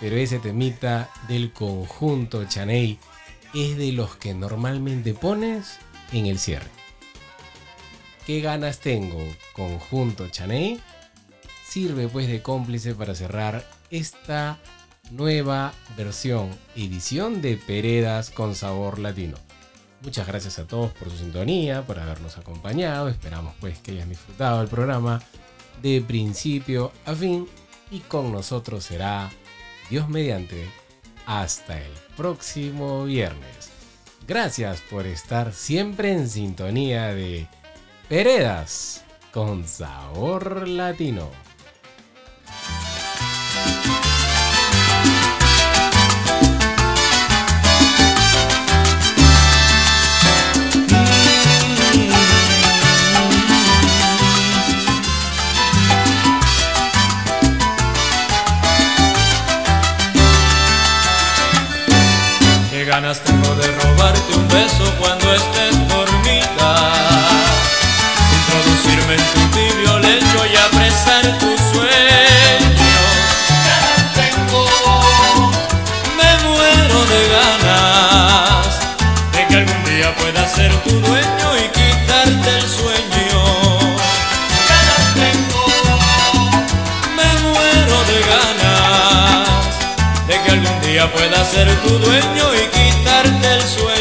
[0.00, 2.98] pero ese temita del conjunto Chaney
[3.54, 5.78] es de los que normalmente pones
[6.12, 6.68] en el cierre.
[8.26, 9.18] ¿Qué ganas tengo?
[9.54, 10.80] Conjunto Chaney
[11.70, 14.58] sirve pues de cómplice para cerrar esta
[15.12, 19.36] nueva versión, edición de Peredas con sabor latino.
[20.02, 23.08] Muchas gracias a todos por su sintonía, por habernos acompañado.
[23.08, 25.22] Esperamos pues que hayan disfrutado el programa
[25.80, 27.46] de principio a fin
[27.92, 29.30] y con nosotros será
[29.88, 30.68] Dios mediante
[31.24, 33.70] hasta el próximo viernes.
[34.26, 37.46] Gracias por estar siempre en sintonía de
[38.08, 41.49] Peredas con sabor latino.
[62.90, 66.92] Ganas tengo de robarte un beso cuando estés dormida.
[68.34, 71.59] Introducirme en tu tibio lecho y apresar tu
[80.54, 83.42] ser tu dueño y quitarte el sueño.
[84.68, 85.64] Ganas tengo,
[87.16, 89.48] me muero de ganas
[90.26, 93.99] de que algún día pueda ser tu dueño y quitarte el sueño.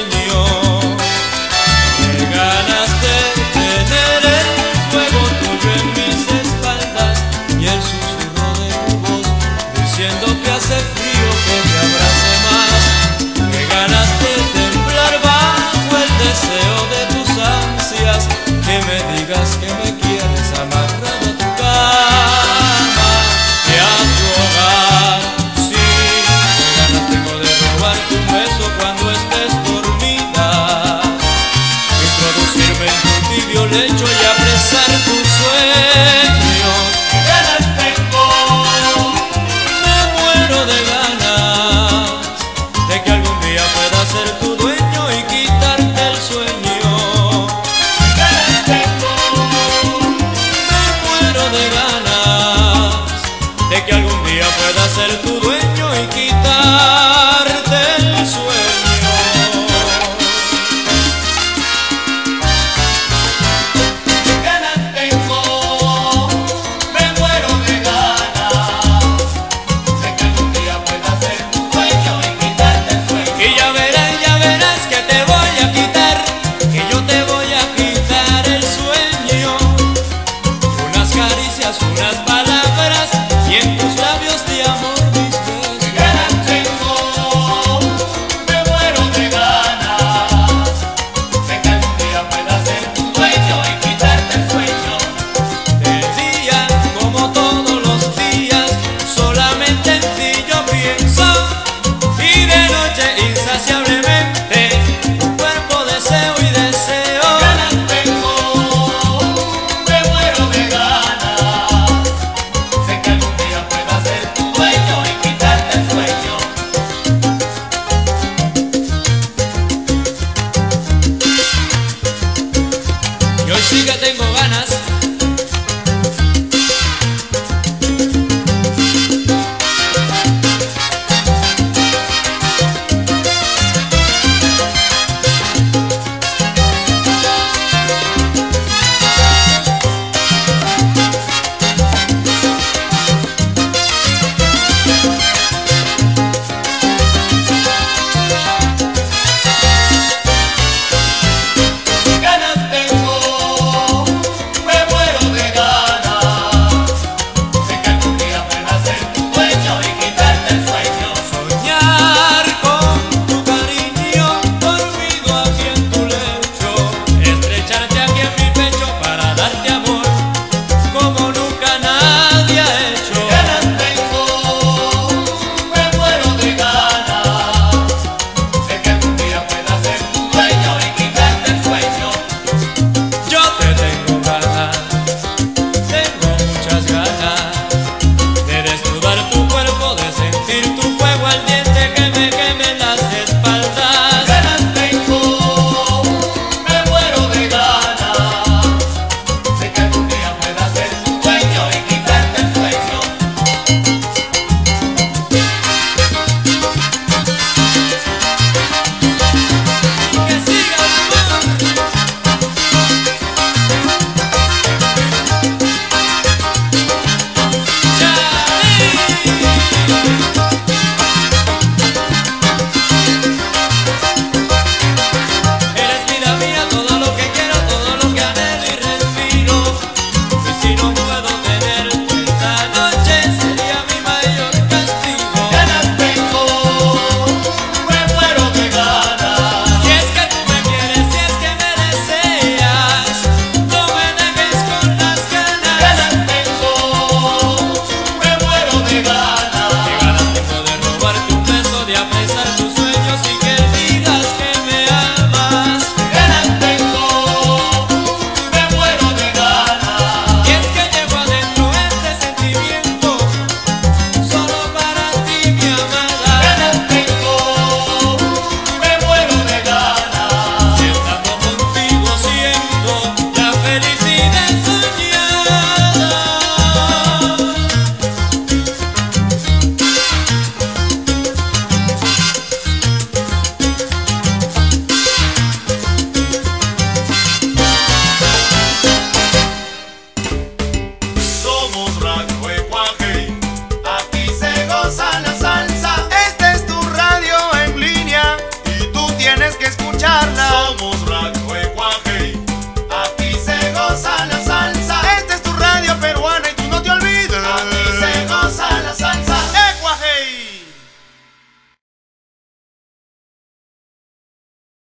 [18.89, 19.98] Me digas que me